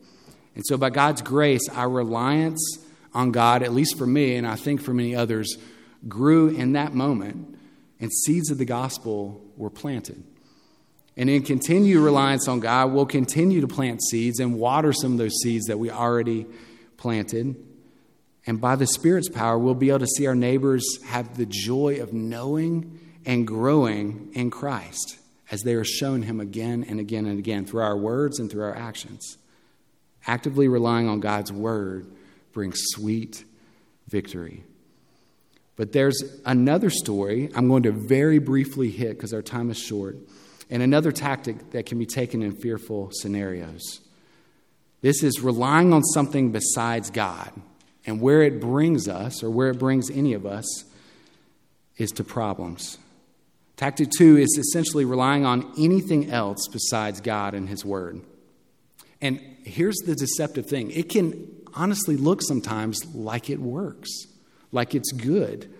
And 0.54 0.64
so, 0.66 0.76
by 0.76 0.90
God's 0.90 1.22
grace, 1.22 1.68
our 1.68 1.88
reliance 1.88 2.78
on 3.14 3.30
God, 3.30 3.62
at 3.62 3.72
least 3.72 3.96
for 3.96 4.06
me, 4.06 4.36
and 4.36 4.46
I 4.46 4.56
think 4.56 4.82
for 4.82 4.92
many 4.92 5.14
others, 5.14 5.56
grew 6.08 6.48
in 6.48 6.72
that 6.72 6.94
moment 6.94 7.58
and 8.00 8.12
seeds 8.12 8.50
of 8.50 8.58
the 8.58 8.64
gospel 8.64 9.44
were 9.56 9.70
planted. 9.70 10.22
And 11.16 11.28
in 11.28 11.42
continued 11.42 12.00
reliance 12.00 12.46
on 12.46 12.60
God, 12.60 12.92
we'll 12.92 13.06
continue 13.06 13.60
to 13.60 13.68
plant 13.68 14.00
seeds 14.02 14.38
and 14.38 14.56
water 14.56 14.92
some 14.92 15.12
of 15.12 15.18
those 15.18 15.34
seeds 15.42 15.66
that 15.66 15.78
we 15.78 15.90
already 15.90 16.46
planted. 16.96 17.56
And 18.46 18.60
by 18.60 18.76
the 18.76 18.86
Spirit's 18.86 19.28
power, 19.28 19.58
we'll 19.58 19.74
be 19.74 19.88
able 19.88 19.98
to 20.00 20.06
see 20.06 20.26
our 20.28 20.36
neighbors 20.36 20.84
have 21.06 21.36
the 21.36 21.46
joy 21.46 22.00
of 22.00 22.12
knowing 22.12 23.00
and 23.26 23.46
growing 23.46 24.30
in 24.32 24.50
Christ 24.50 25.18
as 25.50 25.62
they 25.62 25.74
are 25.74 25.84
shown 25.84 26.22
Him 26.22 26.40
again 26.40 26.84
and 26.88 27.00
again 27.00 27.26
and 27.26 27.38
again 27.38 27.64
through 27.64 27.82
our 27.82 27.96
words 27.96 28.38
and 28.38 28.50
through 28.50 28.64
our 28.64 28.76
actions. 28.76 29.38
Actively 30.26 30.68
relying 30.68 31.08
on 31.08 31.20
God's 31.20 31.52
Word 31.52 32.06
brings 32.52 32.78
sweet 32.90 33.44
victory. 34.08 34.64
But 35.76 35.92
there's 35.92 36.20
another 36.44 36.90
story 36.90 37.50
I'm 37.54 37.68
going 37.68 37.84
to 37.84 37.92
very 37.92 38.38
briefly 38.38 38.90
hit 38.90 39.16
because 39.16 39.32
our 39.32 39.42
time 39.42 39.70
is 39.70 39.78
short, 39.78 40.16
and 40.68 40.82
another 40.82 41.12
tactic 41.12 41.70
that 41.70 41.86
can 41.86 41.98
be 41.98 42.06
taken 42.06 42.42
in 42.42 42.52
fearful 42.52 43.10
scenarios. 43.12 44.00
This 45.00 45.22
is 45.22 45.40
relying 45.40 45.92
on 45.92 46.02
something 46.02 46.50
besides 46.50 47.10
God. 47.10 47.52
And 48.06 48.20
where 48.20 48.42
it 48.42 48.60
brings 48.60 49.06
us, 49.06 49.42
or 49.42 49.50
where 49.50 49.68
it 49.68 49.78
brings 49.78 50.10
any 50.10 50.32
of 50.32 50.46
us, 50.46 50.84
is 51.98 52.10
to 52.12 52.24
problems. 52.24 52.96
Tactic 53.78 54.10
two 54.10 54.36
is 54.36 54.58
essentially 54.58 55.06
relying 55.06 55.46
on 55.46 55.72
anything 55.78 56.30
else 56.30 56.68
besides 56.70 57.22
God 57.22 57.54
and 57.54 57.68
His 57.68 57.84
Word. 57.84 58.20
And 59.22 59.40
here's 59.64 59.96
the 60.04 60.14
deceptive 60.14 60.66
thing 60.66 60.90
it 60.90 61.08
can 61.08 61.48
honestly 61.72 62.18
look 62.18 62.42
sometimes 62.42 63.02
like 63.14 63.48
it 63.48 63.60
works 63.60 64.10
like 64.72 64.94
it's 64.94 65.12
good. 65.12 65.72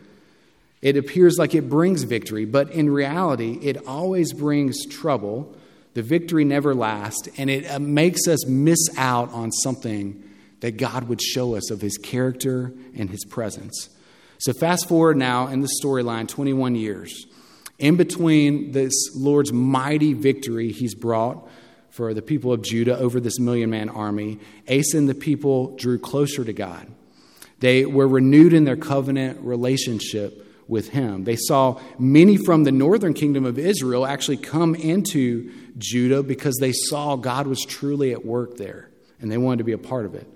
It 0.81 0.97
appears 0.97 1.39
like 1.39 1.55
it 1.55 1.69
brings 1.69 2.05
victory, 2.05 2.45
but 2.45 2.71
in 2.71 2.89
reality, 2.89 3.59
it 3.63 3.87
always 3.87 4.33
brings 4.33 4.87
trouble. 4.87 5.57
The 5.95 6.03
victory 6.03 6.45
never 6.45 6.75
lasts, 6.75 7.29
and 7.37 7.51
it 7.51 7.69
uh, 7.69 7.81
makes 7.81 8.29
us 8.29 8.47
miss 8.47 8.79
out 8.97 9.33
on 9.33 9.51
something 9.51 10.23
that 10.61 10.77
God 10.77 11.05
would 11.05 11.21
show 11.21 11.57
us 11.57 11.71
of 11.71 11.81
his 11.81 11.99
character 11.99 12.73
and 12.97 13.11
his 13.11 13.25
presence. 13.25 13.89
So, 14.39 14.53
fast 14.53 14.89
forward 14.89 15.17
now 15.17 15.49
in 15.49 15.63
the 15.63 15.71
storyline 15.83 16.29
21 16.29 16.77
years. 16.77 17.27
In 17.79 17.97
between 17.97 18.73
this 18.73 18.93
Lord's 19.15 19.53
mighty 19.53 20.13
victory 20.13 20.73
he's 20.73 20.95
brought 20.95 21.49
for 21.91 22.13
the 22.13 22.23
people 22.23 22.53
of 22.53 22.63
Judah 22.63 22.99
over 22.99 23.21
this 23.21 23.39
million 23.39 23.71
man 23.71 23.89
army, 23.89 24.39
Asa 24.69 24.99
and 24.99 25.09
the 25.09 25.15
people 25.15 25.77
drew 25.77 25.99
closer 25.99 26.45
to 26.45 26.53
God. 26.53 26.87
They 27.61 27.85
were 27.85 28.07
renewed 28.07 28.53
in 28.53 28.65
their 28.65 28.77
covenant 28.77 29.41
relationship 29.41 30.45
with 30.69 30.91
him. 30.91 31.25
They 31.25 31.37
saw 31.37 31.81
many 31.99 32.37
from 32.37 32.65
the 32.65 32.73
northern 32.73 33.15
kingdom 33.15 33.45
of 33.45 33.59
Israel 33.59 34.07
actually 34.07 34.37
come 34.37 34.75
into 34.75 35.51
Judah 35.79 36.23
because 36.23 36.57
they 36.61 36.73
saw 36.73 37.17
God 37.17 37.47
was 37.47 37.65
truly 37.65 38.13
at 38.13 38.25
work 38.25 38.57
there 38.59 38.91
and 39.21 39.31
they 39.31 39.39
wanted 39.39 39.59
to 39.59 39.65
be 39.65 39.73
a 39.73 39.79
part 39.79 40.05
of 40.05 40.15
it. 40.15 40.29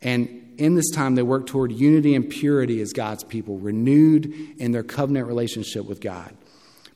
And 0.00 0.54
in 0.58 0.74
this 0.74 0.90
time, 0.90 1.16
they 1.16 1.22
worked 1.22 1.48
toward 1.48 1.72
unity 1.72 2.14
and 2.14 2.28
purity 2.28 2.80
as 2.80 2.92
God's 2.92 3.24
people, 3.24 3.58
renewed 3.58 4.32
in 4.58 4.70
their 4.70 4.84
covenant 4.84 5.26
relationship 5.26 5.86
with 5.86 6.00
God. 6.00 6.34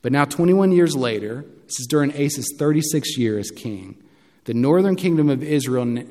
But 0.03 0.13
now, 0.13 0.25
21 0.25 0.73
years 0.73 0.95
later, 0.95 1.45
this 1.67 1.81
is 1.81 1.87
during 1.87 2.13
Asa's 2.13 2.55
36th 2.59 3.17
year 3.17 3.39
as 3.39 3.51
king, 3.51 4.03
the 4.45 4.55
northern 4.55 4.97
kingdom 4.97 5.29
of 5.29 5.43
Israel, 5.43 6.03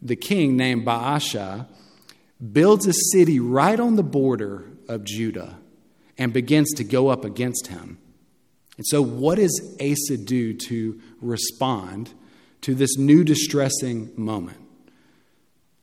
the 0.00 0.16
king 0.16 0.56
named 0.56 0.86
Baasha, 0.86 1.66
builds 2.52 2.86
a 2.86 2.92
city 3.12 3.38
right 3.38 3.78
on 3.78 3.96
the 3.96 4.02
border 4.02 4.64
of 4.88 5.04
Judah 5.04 5.58
and 6.18 6.32
begins 6.32 6.72
to 6.74 6.84
go 6.84 7.08
up 7.08 7.24
against 7.24 7.68
him. 7.68 7.98
And 8.76 8.86
so, 8.86 9.00
what 9.02 9.36
does 9.36 9.76
Asa 9.80 10.16
do 10.16 10.54
to 10.54 11.00
respond 11.20 12.12
to 12.62 12.74
this 12.74 12.96
new 12.96 13.22
distressing 13.22 14.12
moment? 14.16 14.58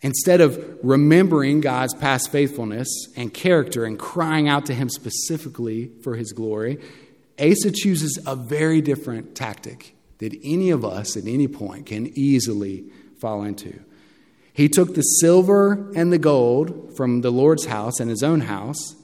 Instead 0.02 0.42
of 0.42 0.80
remembering 0.82 1.60
God's 1.62 1.94
past 1.94 2.32
faithfulness 2.32 2.88
and 3.18 3.34
character 3.34 3.84
and 3.84 4.00
crying 4.00 4.48
out 4.48 4.66
to 4.68 4.74
him 4.74 4.90
specifically 4.90 5.92
for 6.04 6.16
his 6.16 6.32
glory, 6.32 6.80
Asa 7.40 7.72
chooses 7.72 8.20
a 8.26 8.36
very 8.36 8.82
different 8.82 9.36
tactic 9.36 9.96
that 10.20 10.38
any 10.44 10.70
of 10.70 10.84
us 10.84 11.16
at 11.16 11.26
any 11.26 11.48
point 11.48 11.86
can 11.86 12.08
easily 12.18 12.86
fall 13.20 13.44
into. 13.44 13.80
He 14.52 14.68
took 14.68 14.96
the 14.96 15.02
silver 15.02 15.92
and 15.96 16.12
the 16.12 16.18
gold 16.18 16.96
from 16.98 17.22
the 17.22 17.32
Lord's 17.32 17.66
house 17.66 18.00
and 18.00 18.10
his 18.10 18.24
own 18.24 18.42
house. 18.42 18.96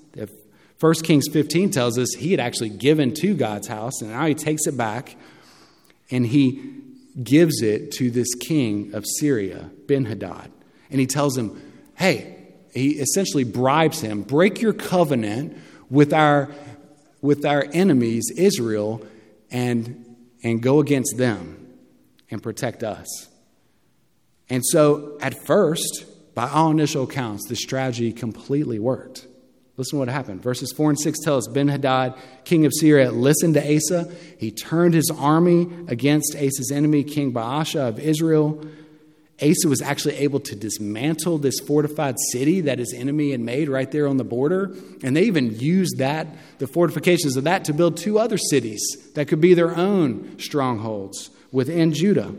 1 0.79 0.93
Kings 1.03 1.27
15 1.31 1.71
tells 1.71 1.97
us 1.97 2.13
he 2.17 2.31
had 2.31 2.39
actually 2.39 2.69
given 2.69 3.13
to 3.13 3.33
God's 3.33 3.67
house, 3.67 4.01
and 4.01 4.11
now 4.11 4.25
he 4.25 4.35
takes 4.35 4.67
it 4.67 4.75
back 4.75 5.15
and 6.11 6.25
he 6.25 6.61
gives 7.23 7.61
it 7.61 7.91
to 7.93 8.11
this 8.11 8.35
king 8.35 8.93
of 8.93 9.05
Syria, 9.19 9.71
Ben 9.87 10.05
Hadad. 10.05 10.51
And 10.91 10.99
he 10.99 11.07
tells 11.07 11.37
him, 11.37 11.61
Hey, 11.95 12.35
he 12.73 12.91
essentially 12.99 13.45
bribes 13.45 14.01
him, 14.01 14.21
break 14.21 14.61
your 14.61 14.73
covenant 14.73 15.57
with 15.89 16.13
our, 16.13 16.49
with 17.25 17.45
our 17.45 17.65
enemies, 17.73 18.31
Israel, 18.37 19.05
and, 19.51 20.15
and 20.43 20.61
go 20.61 20.79
against 20.79 21.17
them 21.17 21.67
and 22.29 22.41
protect 22.41 22.83
us. 22.83 23.07
And 24.49 24.63
so, 24.65 25.17
at 25.21 25.33
first, 25.45 26.05
by 26.35 26.49
all 26.49 26.69
initial 26.71 27.03
accounts, 27.03 27.47
the 27.47 27.55
strategy 27.55 28.13
completely 28.13 28.77
worked. 28.77 29.27
Listen 29.77 29.97
to 29.97 29.99
what 29.99 30.07
happened. 30.07 30.41
Verses 30.41 30.71
4 30.71 30.91
and 30.91 30.99
6 30.99 31.19
tell 31.19 31.37
us 31.37 31.47
Ben 31.47 31.67
Hadad, 31.67 32.15
king 32.45 32.65
of 32.65 32.71
Syria, 32.73 33.11
listened 33.11 33.55
to 33.55 33.75
Asa. 33.75 34.09
He 34.37 34.51
turned 34.51 34.93
his 34.93 35.11
army 35.17 35.67
against 35.87 36.35
Asa's 36.35 36.71
enemy, 36.71 37.03
King 37.03 37.33
Baasha 37.33 37.89
of 37.89 37.99
Israel. 37.99 38.63
Asa 39.41 39.67
was 39.67 39.81
actually 39.81 40.15
able 40.15 40.39
to 40.39 40.55
dismantle 40.55 41.39
this 41.39 41.59
fortified 41.59 42.15
city 42.31 42.61
that 42.61 42.79
his 42.79 42.93
enemy 42.93 43.31
had 43.31 43.41
made 43.41 43.67
right 43.67 43.91
there 43.91 44.07
on 44.07 44.15
the 44.15 44.23
border. 44.23 44.73
And 45.03 45.15
they 45.15 45.23
even 45.23 45.59
used 45.59 45.97
that, 45.97 46.27
the 46.57 46.67
fortifications 46.67 47.35
of 47.35 47.43
that, 47.43 47.65
to 47.65 47.73
build 47.73 47.97
two 47.97 48.17
other 48.17 48.37
cities 48.37 48.81
that 49.15 49.27
could 49.27 49.41
be 49.41 49.53
their 49.53 49.75
own 49.75 50.39
strongholds 50.39 51.31
within 51.51 51.91
Judah. 51.93 52.33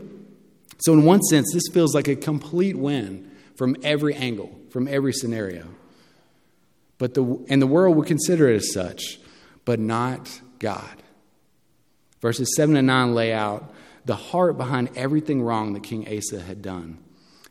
So, 0.79 0.93
in 0.93 1.05
one 1.05 1.21
sense, 1.21 1.51
this 1.53 1.67
feels 1.71 1.93
like 1.93 2.07
a 2.07 2.15
complete 2.15 2.75
win 2.75 3.31
from 3.55 3.75
every 3.83 4.15
angle, 4.15 4.59
from 4.69 4.87
every 4.87 5.13
scenario. 5.13 5.67
But 6.97 7.13
the, 7.13 7.45
and 7.47 7.61
the 7.61 7.67
world 7.67 7.95
would 7.97 8.07
consider 8.07 8.49
it 8.49 8.55
as 8.55 8.73
such, 8.73 9.19
but 9.65 9.79
not 9.79 10.41
God. 10.57 11.03
Verses 12.21 12.55
7 12.55 12.75
and 12.75 12.87
9 12.87 13.13
lay 13.13 13.33
out 13.33 13.71
the 14.07 14.15
heart 14.15 14.57
behind 14.57 14.89
everything 14.95 15.41
wrong 15.41 15.73
that 15.73 15.83
King 15.83 16.07
Asa 16.07 16.41
had 16.41 16.61
done. 16.61 16.97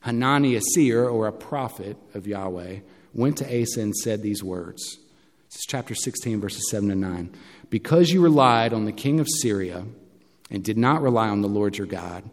Hanani, 0.01 0.57
a 0.57 0.61
seer 0.61 1.05
or 1.05 1.27
a 1.27 1.33
prophet 1.33 1.99
of 2.15 2.27
Yahweh, 2.27 2.79
went 3.13 3.37
to 3.39 3.45
Asa 3.45 3.81
and 3.81 3.95
said 3.95 4.23
these 4.23 4.43
words. 4.43 4.97
This 5.51 5.61
is 5.61 5.67
chapter 5.69 5.95
16, 5.95 6.41
verses 6.41 6.71
7 6.71 6.91
and 6.91 7.01
9. 7.01 7.37
Because 7.69 8.11
you 8.11 8.23
relied 8.23 8.73
on 8.73 8.87
the 8.87 8.93
king 8.93 9.21
of 9.21 9.29
Syria 9.43 9.85
and 10.51 10.65
did 10.65 10.79
not 10.79 11.03
rely 11.03 11.29
on 11.29 11.43
the 11.43 11.49
Lord 11.49 11.77
your 11.77 11.87
God, 11.87 12.25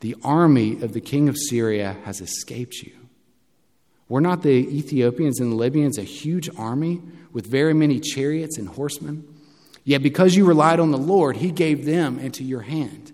the 0.00 0.14
army 0.22 0.80
of 0.80 0.92
the 0.92 1.00
king 1.00 1.28
of 1.28 1.36
Syria 1.36 1.96
has 2.04 2.20
escaped 2.20 2.82
you. 2.82 2.92
Were 4.08 4.20
not 4.20 4.42
the 4.42 4.50
Ethiopians 4.50 5.40
and 5.40 5.52
the 5.52 5.56
Libyans 5.56 5.98
a 5.98 6.02
huge 6.02 6.48
army 6.56 7.02
with 7.32 7.46
very 7.46 7.74
many 7.74 7.98
chariots 7.98 8.58
and 8.58 8.68
horsemen? 8.68 9.26
Yet 9.84 10.02
because 10.02 10.36
you 10.36 10.44
relied 10.44 10.78
on 10.78 10.92
the 10.92 10.98
Lord, 10.98 11.38
he 11.38 11.50
gave 11.50 11.84
them 11.84 12.20
into 12.20 12.44
your 12.44 12.60
hand. 12.60 13.12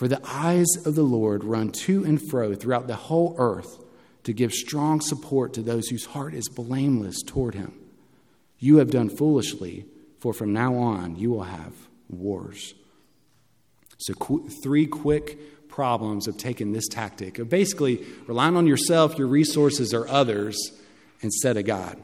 For 0.00 0.08
the 0.08 0.22
eyes 0.24 0.78
of 0.86 0.94
the 0.94 1.02
Lord 1.02 1.44
run 1.44 1.72
to 1.84 2.06
and 2.06 2.18
fro 2.30 2.54
throughout 2.54 2.86
the 2.86 2.96
whole 2.96 3.34
earth 3.36 3.84
to 4.24 4.32
give 4.32 4.50
strong 4.50 5.02
support 5.02 5.52
to 5.52 5.60
those 5.60 5.88
whose 5.88 6.06
heart 6.06 6.32
is 6.32 6.48
blameless 6.48 7.22
toward 7.22 7.54
him. 7.54 7.74
You 8.58 8.78
have 8.78 8.90
done 8.90 9.10
foolishly, 9.10 9.84
for 10.18 10.32
from 10.32 10.54
now 10.54 10.74
on 10.76 11.16
you 11.16 11.28
will 11.28 11.42
have 11.42 11.74
wars. 12.08 12.72
So, 13.98 14.14
qu- 14.14 14.48
three 14.62 14.86
quick 14.86 15.68
problems 15.68 16.26
of 16.26 16.38
taking 16.38 16.72
this 16.72 16.88
tactic 16.88 17.38
of 17.38 17.50
basically 17.50 18.02
relying 18.26 18.56
on 18.56 18.66
yourself, 18.66 19.18
your 19.18 19.28
resources, 19.28 19.92
or 19.92 20.08
others 20.08 20.56
instead 21.20 21.58
of 21.58 21.66
God. 21.66 22.02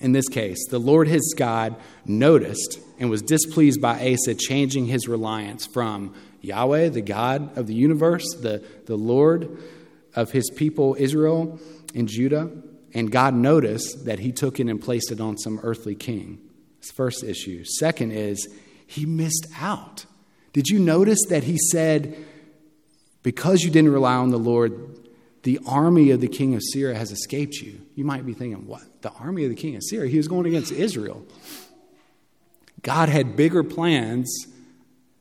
In 0.00 0.10
this 0.10 0.28
case, 0.28 0.58
the 0.70 0.80
Lord 0.80 1.06
his 1.06 1.34
God 1.36 1.76
noticed 2.04 2.80
and 2.98 3.10
was 3.10 3.22
displeased 3.22 3.80
by 3.80 4.12
Asa 4.12 4.34
changing 4.34 4.86
his 4.86 5.06
reliance 5.06 5.66
from 5.66 6.12
Yahweh, 6.46 6.90
the 6.90 7.02
God 7.02 7.56
of 7.58 7.66
the 7.66 7.74
universe, 7.74 8.24
the, 8.40 8.64
the 8.86 8.96
Lord 8.96 9.58
of 10.14 10.30
his 10.30 10.50
people 10.50 10.96
Israel 10.98 11.58
and 11.94 12.08
Judah, 12.08 12.50
and 12.94 13.10
God 13.10 13.34
noticed 13.34 14.06
that 14.06 14.20
he 14.20 14.32
took 14.32 14.58
it 14.60 14.68
and 14.68 14.80
placed 14.80 15.10
it 15.12 15.20
on 15.20 15.36
some 15.36 15.60
earthly 15.62 15.94
king. 15.94 16.40
That's 16.76 16.90
first 16.90 17.24
issue. 17.24 17.64
Second 17.64 18.12
is 18.12 18.48
he 18.86 19.04
missed 19.04 19.46
out. 19.58 20.06
Did 20.52 20.68
you 20.68 20.78
notice 20.78 21.18
that 21.28 21.44
he 21.44 21.58
said, 21.58 22.16
because 23.22 23.62
you 23.62 23.70
didn't 23.70 23.92
rely 23.92 24.14
on 24.14 24.30
the 24.30 24.38
Lord, 24.38 24.98
the 25.42 25.60
army 25.66 26.10
of 26.10 26.20
the 26.20 26.28
king 26.28 26.54
of 26.54 26.62
Syria 26.72 26.96
has 26.96 27.12
escaped 27.12 27.56
you. 27.56 27.80
You 27.94 28.04
might 28.04 28.24
be 28.24 28.32
thinking, 28.32 28.66
what? 28.66 29.02
The 29.02 29.12
army 29.12 29.44
of 29.44 29.50
the 29.50 29.56
king 29.56 29.76
of 29.76 29.82
Syria? 29.84 30.10
He 30.10 30.16
was 30.16 30.26
going 30.28 30.46
against 30.46 30.72
Israel. 30.72 31.24
God 32.82 33.08
had 33.08 33.36
bigger 33.36 33.62
plans 33.62 34.28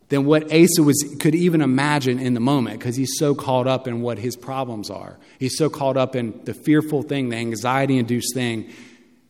than 0.10 0.26
what 0.26 0.44
Asa 0.54 0.84
was, 0.84 1.16
could 1.20 1.36
even 1.36 1.62
imagine 1.62 2.20
in 2.20 2.34
the 2.34 2.40
moment 2.40 2.80
because 2.80 2.96
he's 2.96 3.18
so 3.18 3.34
caught 3.34 3.68
up 3.68 3.88
in 3.88 4.02
what 4.02 4.20
his 4.20 4.36
problems 4.36 4.90
are. 4.90 5.18
He's 5.40 5.58
so 5.58 5.70
caught 5.70 5.98
up 5.98 6.16
in 6.16 6.42
the 6.44 6.54
fearful 6.54 7.02
thing, 7.02 7.30
the 7.30 7.38
anxiety 7.38 7.98
induced 7.98 8.34
thing. 8.34 8.70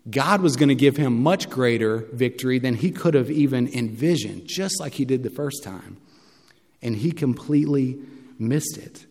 God 0.10 0.42
was 0.42 0.56
going 0.56 0.70
to 0.70 0.76
give 0.76 0.98
him 0.98 1.24
much 1.24 1.50
greater 1.50 2.06
victory 2.12 2.60
than 2.60 2.76
he 2.76 2.92
could 2.92 3.14
have 3.14 3.32
even 3.32 3.68
envisioned, 3.74 4.48
just 4.48 4.80
like 4.80 4.94
he 4.94 5.06
did 5.06 5.24
the 5.24 5.30
first 5.30 5.64
time. 5.64 5.98
And 6.82 6.96
he 6.96 7.12
completely 7.12 7.98
missed 8.38 8.78
it. 8.78 9.06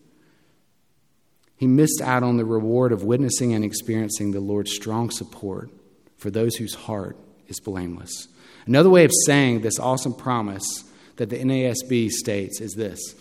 He 1.57 1.67
missed 1.67 2.01
out 2.01 2.23
on 2.23 2.37
the 2.37 2.45
reward 2.45 2.91
of 2.91 3.03
witnessing 3.03 3.53
and 3.53 3.65
experiencing 3.65 4.31
the 4.31 4.39
Lord's 4.39 4.73
strong 4.73 5.09
support 5.09 5.69
for 6.17 6.29
those 6.29 6.55
whose 6.55 6.75
heart 6.75 7.17
is 7.47 7.59
blameless. 7.59 8.27
Another 8.65 8.89
way 8.89 9.03
of 9.03 9.11
saying 9.25 9.61
this 9.61 9.79
awesome 9.79 10.13
promise 10.13 10.84
that 11.17 11.29
the 11.29 11.37
NASB 11.37 12.09
states 12.09 12.61
is 12.61 12.73
this 12.73 13.15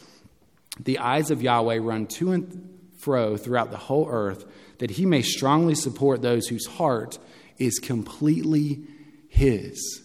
The 0.80 0.98
eyes 0.98 1.30
of 1.30 1.42
Yahweh 1.42 1.78
run 1.78 2.06
to 2.06 2.32
and 2.32 2.70
fro 2.98 3.36
throughout 3.36 3.70
the 3.70 3.76
whole 3.76 4.08
earth, 4.08 4.44
that 4.78 4.90
he 4.90 5.06
may 5.06 5.22
strongly 5.22 5.74
support 5.74 6.22
those 6.22 6.46
whose 6.46 6.66
heart 6.66 7.18
is 7.58 7.78
completely 7.78 8.82
his. 9.28 10.02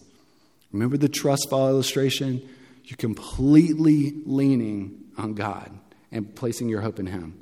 Remember 0.72 0.98
the 0.98 1.10
trust 1.10 1.48
fall 1.50 1.70
illustration? 1.70 2.48
You're 2.84 2.98
completely 2.98 4.14
leaning 4.26 5.04
on 5.18 5.34
God 5.34 5.72
and 6.12 6.36
placing 6.36 6.70
your 6.70 6.82
hope 6.82 7.00
in 7.00 7.06
him. 7.08 7.40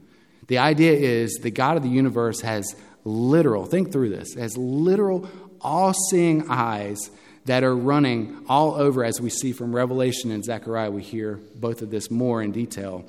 The 0.48 0.58
idea 0.58 0.94
is 0.94 1.40
the 1.42 1.52
God 1.52 1.78
of 1.78 1.84
the 1.84 1.90
universe 1.90 2.42
has 2.42 2.76
literal, 3.04 3.66
think 3.66 3.92
through 3.92 4.10
this, 4.10 4.34
has 4.36 4.58
literal, 4.58 5.30
all 5.62 5.94
seeing 6.10 6.50
eyes 6.50 7.10
that 7.48 7.64
are 7.64 7.76
running 7.76 8.46
all 8.48 8.76
over, 8.76 9.04
as 9.04 9.20
we 9.20 9.30
see 9.30 9.54
from 9.54 9.76
Revelation 9.76 10.32
and 10.32 10.44
Zechariah. 10.44 10.92
We 10.92 11.02
hear 11.02 11.40
both 11.56 11.82
of 11.82 11.90
this 11.90 12.12
more 12.12 12.42
in 12.42 12.52
detail. 12.52 13.06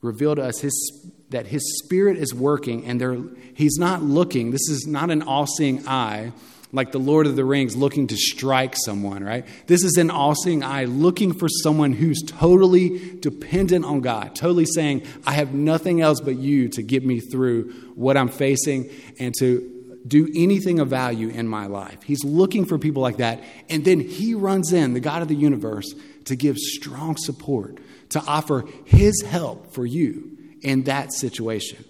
Reveal 0.00 0.36
to 0.36 0.42
us 0.44 0.60
his, 0.60 1.10
that 1.28 1.46
his 1.46 1.78
spirit 1.84 2.16
is 2.16 2.34
working 2.34 2.86
and 2.86 3.38
he's 3.54 3.76
not 3.76 4.02
looking. 4.02 4.50
This 4.50 4.68
is 4.70 4.86
not 4.86 5.10
an 5.10 5.22
all 5.22 5.46
seeing 5.46 5.86
eye 5.86 6.32
like 6.72 6.92
the 6.92 6.98
Lord 6.98 7.26
of 7.26 7.36
the 7.36 7.44
Rings 7.44 7.76
looking 7.76 8.06
to 8.06 8.16
strike 8.16 8.76
someone, 8.76 9.22
right? 9.24 9.44
This 9.66 9.84
is 9.84 9.96
an 9.98 10.10
all 10.10 10.34
seeing 10.34 10.62
eye 10.62 10.84
looking 10.84 11.34
for 11.34 11.48
someone 11.48 11.92
who's 11.92 12.22
totally 12.26 13.18
dependent 13.18 13.84
on 13.84 14.00
God, 14.00 14.34
totally 14.34 14.66
saying, 14.66 15.02
I 15.26 15.32
have 15.32 15.52
nothing 15.52 16.00
else 16.00 16.20
but 16.20 16.36
you 16.36 16.68
to 16.70 16.82
get 16.82 17.04
me 17.04 17.20
through 17.20 17.72
what 17.94 18.16
I'm 18.16 18.28
facing 18.28 18.88
and 19.18 19.34
to 19.40 19.79
do 20.06 20.28
anything 20.34 20.80
of 20.80 20.88
value 20.88 21.28
in 21.28 21.46
my 21.46 21.66
life. 21.66 22.02
He's 22.02 22.24
looking 22.24 22.64
for 22.64 22.78
people 22.78 23.02
like 23.02 23.18
that. 23.18 23.42
And 23.68 23.84
then 23.84 24.00
he 24.00 24.34
runs 24.34 24.72
in, 24.72 24.94
the 24.94 25.00
God 25.00 25.22
of 25.22 25.28
the 25.28 25.34
universe, 25.34 25.92
to 26.24 26.36
give 26.36 26.56
strong 26.56 27.16
support, 27.16 27.78
to 28.10 28.22
offer 28.26 28.64
his 28.84 29.22
help 29.22 29.72
for 29.72 29.84
you 29.84 30.38
in 30.62 30.84
that 30.84 31.12
situation. 31.12 31.84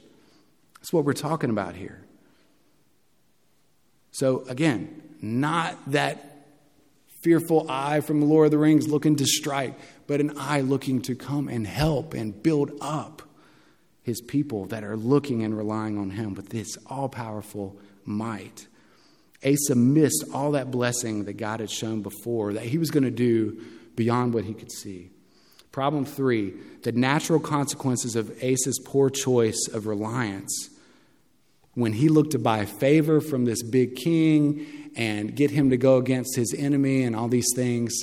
That's 0.77 0.93
what 0.93 1.05
we're 1.05 1.13
talking 1.13 1.51
about 1.51 1.77
here. 1.77 2.01
So, 4.13 4.45
again, 4.49 5.03
not 5.21 5.77
that 5.93 6.47
fearful 7.23 7.67
eye 7.71 8.01
from 8.01 8.21
the 8.21 8.27
Lord 8.27 8.47
of 8.47 8.51
the 8.51 8.59
Rings 8.59 8.89
looking 8.89 9.17
to 9.17 9.27
strike, 9.27 9.79
but 10.07 10.21
an 10.21 10.33
eye 10.39 10.63
looking 10.63 11.03
to 11.03 11.15
come 11.15 11.49
and 11.49 11.67
help 11.67 12.15
and 12.15 12.43
build 12.43 12.73
up 12.81 13.23
his 14.03 14.21
people 14.21 14.67
that 14.67 14.83
are 14.83 14.97
looking 14.97 15.43
and 15.43 15.57
relying 15.57 15.99
on 15.99 16.11
him 16.11 16.35
with 16.35 16.49
this 16.49 16.77
all 16.87 17.09
powerful 17.09 17.79
might. 18.11 18.67
Asa 19.45 19.75
missed 19.75 20.25
all 20.35 20.53
that 20.53 20.71
blessing 20.71 21.25
that 21.25 21.35
God 21.35 21.61
had 21.61 21.71
shown 21.71 22.03
before, 22.03 22.53
that 22.53 22.65
he 22.65 22.79
was 22.79 22.91
going 22.91 23.05
to 23.05 23.11
do 23.11 23.63
beyond 23.97 24.35
what 24.35 24.45
he 24.45 24.55
could 24.55 24.71
see. 24.71 25.11
Problem 25.73 26.05
three 26.05 26.55
the 26.83 26.93
natural 26.93 27.39
consequences 27.39 28.17
of 28.17 28.31
Asa's 28.43 28.81
poor 28.85 29.11
choice 29.11 29.69
of 29.73 29.87
reliance 29.87 30.71
when 31.75 31.93
he 31.93 32.09
looked 32.09 32.33
to 32.33 32.39
buy 32.39 32.65
favor 32.65 33.21
from 33.21 33.45
this 33.45 33.63
big 33.63 33.97
king 33.97 34.91
and 34.97 35.37
get 35.37 35.51
him 35.51 35.71
to 35.71 35.77
go 35.77 35.99
against 35.99 36.35
his 36.37 36.55
enemy 36.57 37.05
and 37.05 37.15
all 37.15 37.29
these 37.29 37.47
things. 37.55 37.95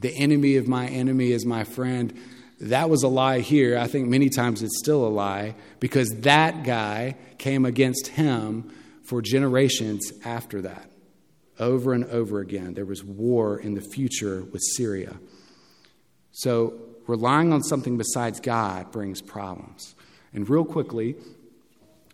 The 0.00 0.14
enemy 0.16 0.56
of 0.56 0.66
my 0.66 0.88
enemy 0.88 1.30
is 1.30 1.46
my 1.46 1.64
friend. 1.64 2.12
That 2.60 2.90
was 2.90 3.02
a 3.02 3.08
lie 3.08 3.40
here. 3.40 3.78
I 3.78 3.86
think 3.86 4.08
many 4.08 4.28
times 4.28 4.62
it's 4.62 4.78
still 4.78 5.06
a 5.06 5.08
lie 5.08 5.54
because 5.78 6.08
that 6.20 6.64
guy 6.64 7.16
came 7.38 7.64
against 7.64 8.08
him 8.08 8.72
for 9.04 9.22
generations 9.22 10.12
after 10.24 10.62
that. 10.62 10.90
Over 11.58 11.92
and 11.92 12.04
over 12.06 12.40
again, 12.40 12.74
there 12.74 12.84
was 12.86 13.04
war 13.04 13.58
in 13.58 13.74
the 13.74 13.80
future 13.80 14.42
with 14.42 14.62
Syria. 14.76 15.16
So, 16.32 16.74
relying 17.06 17.52
on 17.52 17.62
something 17.62 17.98
besides 17.98 18.40
God 18.40 18.90
brings 18.90 19.20
problems. 19.20 19.94
And 20.32 20.48
real 20.48 20.64
quickly, 20.64 21.16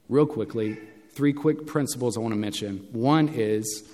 real 0.09 0.27
quickly, 0.27 0.79
three 1.13 1.33
quick 1.33 1.67
principles 1.67 2.17
I 2.17 2.21
want 2.21 2.33
to 2.33 2.39
mention. 2.39 2.89
One 2.93 3.29
is 3.29 3.85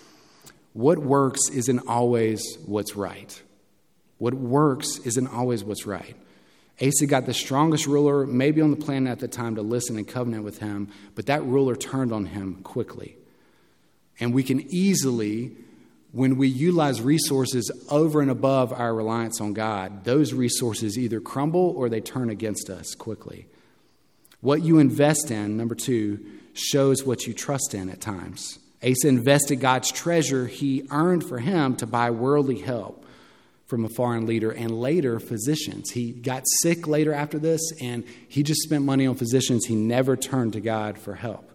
what 0.73 0.99
works 0.99 1.41
isn't 1.53 1.87
always 1.87 2.43
what's 2.67 2.97
right. 2.97 3.43
What 4.19 4.35
works 4.35 4.99
isn't 5.05 5.29
always 5.29 5.63
what's 5.63 5.87
right. 5.87 6.17
Asa 6.83 7.07
got 7.07 7.27
the 7.27 7.35
strongest 7.35 7.87
ruler, 7.87 8.27
maybe 8.27 8.61
on 8.61 8.71
the 8.71 8.77
planet 8.77 9.11
at 9.11 9.21
the 9.21 9.29
time, 9.29 9.55
to 9.55 9.63
listen 9.63 9.97
and 9.97 10.09
covenant 10.09 10.45
with 10.45 10.59
him, 10.59 10.89
but 11.15 11.27
that 11.27 11.45
ruler 11.45 11.77
turned 11.77 12.13
on 12.13 12.27
him 12.27 12.57
quickly. 12.63 13.17
And 14.19 14.35
we 14.35 14.43
can 14.43 14.61
easily, 14.73 15.53
when 16.13 16.37
we 16.37 16.49
utilize 16.49 17.01
resources 17.01 17.71
over 17.91 18.21
and 18.21 18.31
above 18.31 18.73
our 18.73 18.95
reliance 18.95 19.41
on 19.41 19.53
God, 19.53 20.05
those 20.05 20.33
resources 20.33 20.99
either 20.99 21.21
crumble 21.21 21.75
or 21.77 21.89
they 21.89 22.01
turn 22.01 22.29
against 22.29 22.71
us 22.71 22.95
quickly. 22.95 23.47
What 24.41 24.63
you 24.63 24.79
invest 24.79 25.31
in, 25.31 25.57
number 25.57 25.75
two, 25.75 26.25
shows 26.55 27.05
what 27.05 27.27
you 27.27 27.35
trust 27.35 27.75
in 27.75 27.89
at 27.89 28.01
times. 28.01 28.59
Asa 28.83 29.09
invested 29.09 29.61
God's 29.61 29.91
treasure 29.91 30.47
he 30.47 30.87
earned 30.91 31.25
for 31.25 31.39
him 31.39 31.77
to 31.77 31.87
buy 31.87 32.11
worldly 32.11 32.61
help 32.61 33.04
from 33.75 33.85
a 33.85 33.89
foreign 33.89 34.25
leader 34.25 34.53
and 34.53 34.71
later 34.71 35.19
physicians. 35.19 35.91
He 35.91 36.13
got 36.13 36.45
sick 36.63 36.87
later 36.87 37.13
after 37.13 37.41
this 37.41 37.61
and 37.81 38.05
he 38.29 38.45
just 38.45 38.63
spent 38.63 38.85
money 38.85 39.05
on 39.05 39.17
physicians. 39.17 39.67
He 39.67 39.75
never 39.75 40.17
turned 40.17 40.53
to 40.53 40.61
God 40.61 40.97
for 40.97 41.17
help. 41.17 41.51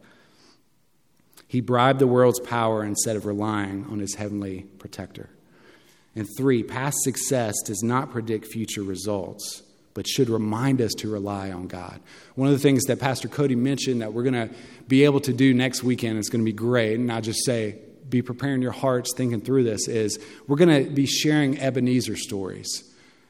He 1.47 1.62
bribed 1.62 1.99
the 1.99 2.08
world's 2.08 2.41
power 2.41 2.84
instead 2.84 3.15
of 3.15 3.25
relying 3.25 3.86
on 3.89 3.99
his 3.99 4.15
heavenly 4.15 4.63
protector. 4.79 5.29
And 6.13 6.27
three, 6.38 6.62
past 6.62 6.97
success 7.03 7.55
does 7.65 7.84
not 7.84 8.12
predict 8.12 8.47
future 8.47 8.84
results, 8.84 9.63
but 9.93 10.05
should 10.05 10.29
remind 10.29 10.82
us 10.82 10.91
to 10.95 11.10
rely 11.10 11.51
on 11.51 11.67
God. 11.67 12.01
One 12.36 12.49
of 12.49 12.53
the 12.53 12.60
things 12.60 12.84
that 12.88 12.99
Pastor 12.99 13.29
Cody 13.29 13.55
mentioned 13.55 14.01
that 14.01 14.12
we're 14.12 14.23
going 14.23 14.49
to 14.49 14.53
be 14.89 15.05
able 15.05 15.21
to 15.21 15.32
do 15.32 15.53
next 15.53 15.84
weekend, 15.84 16.19
it's 16.19 16.27
going 16.27 16.41
to 16.41 16.51
be 16.51 16.51
great, 16.51 16.95
and 16.95 17.08
not 17.08 17.23
just 17.23 17.45
say, 17.45 17.79
be 18.09 18.21
preparing 18.21 18.62
your 18.62 18.71
hearts, 18.71 19.13
thinking 19.15 19.41
through 19.41 19.63
this, 19.63 19.88
is 19.88 20.19
we're 20.47 20.57
going 20.57 20.85
to 20.85 20.89
be 20.89 21.05
sharing 21.05 21.59
Ebenezer 21.59 22.15
stories 22.15 22.83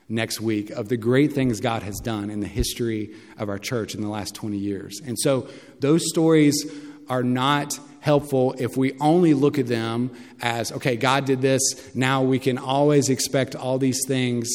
next 0.10 0.42
week 0.42 0.72
of 0.72 0.90
the 0.90 0.98
great 0.98 1.34
things 1.34 1.60
God 1.60 1.84
has 1.84 2.00
done 2.00 2.30
in 2.30 2.40
the 2.40 2.48
history 2.48 3.16
of 3.38 3.48
our 3.48 3.60
church 3.60 3.94
in 3.94 4.02
the 4.02 4.10
last 4.10 4.34
20 4.36 4.58
years. 4.58 5.00
And 5.06 5.18
so 5.20 5.48
those 5.80 6.02
stories 6.10 6.66
are 7.08 7.24
not 7.24 7.80
helpful 8.02 8.56
if 8.58 8.78
we 8.78 8.98
only 9.00 9.34
look 9.34 9.60
at 9.60 9.68
them 9.68 10.12
as, 10.42 10.72
okay, 10.72 10.96
God 10.96 11.26
did 11.26 11.42
this, 11.42 11.62
now 11.94 12.24
we 12.24 12.40
can 12.40 12.58
always 12.58 13.10
expect 13.10 13.56
all 13.56 13.78
these 13.78 14.00
things, 14.08 14.50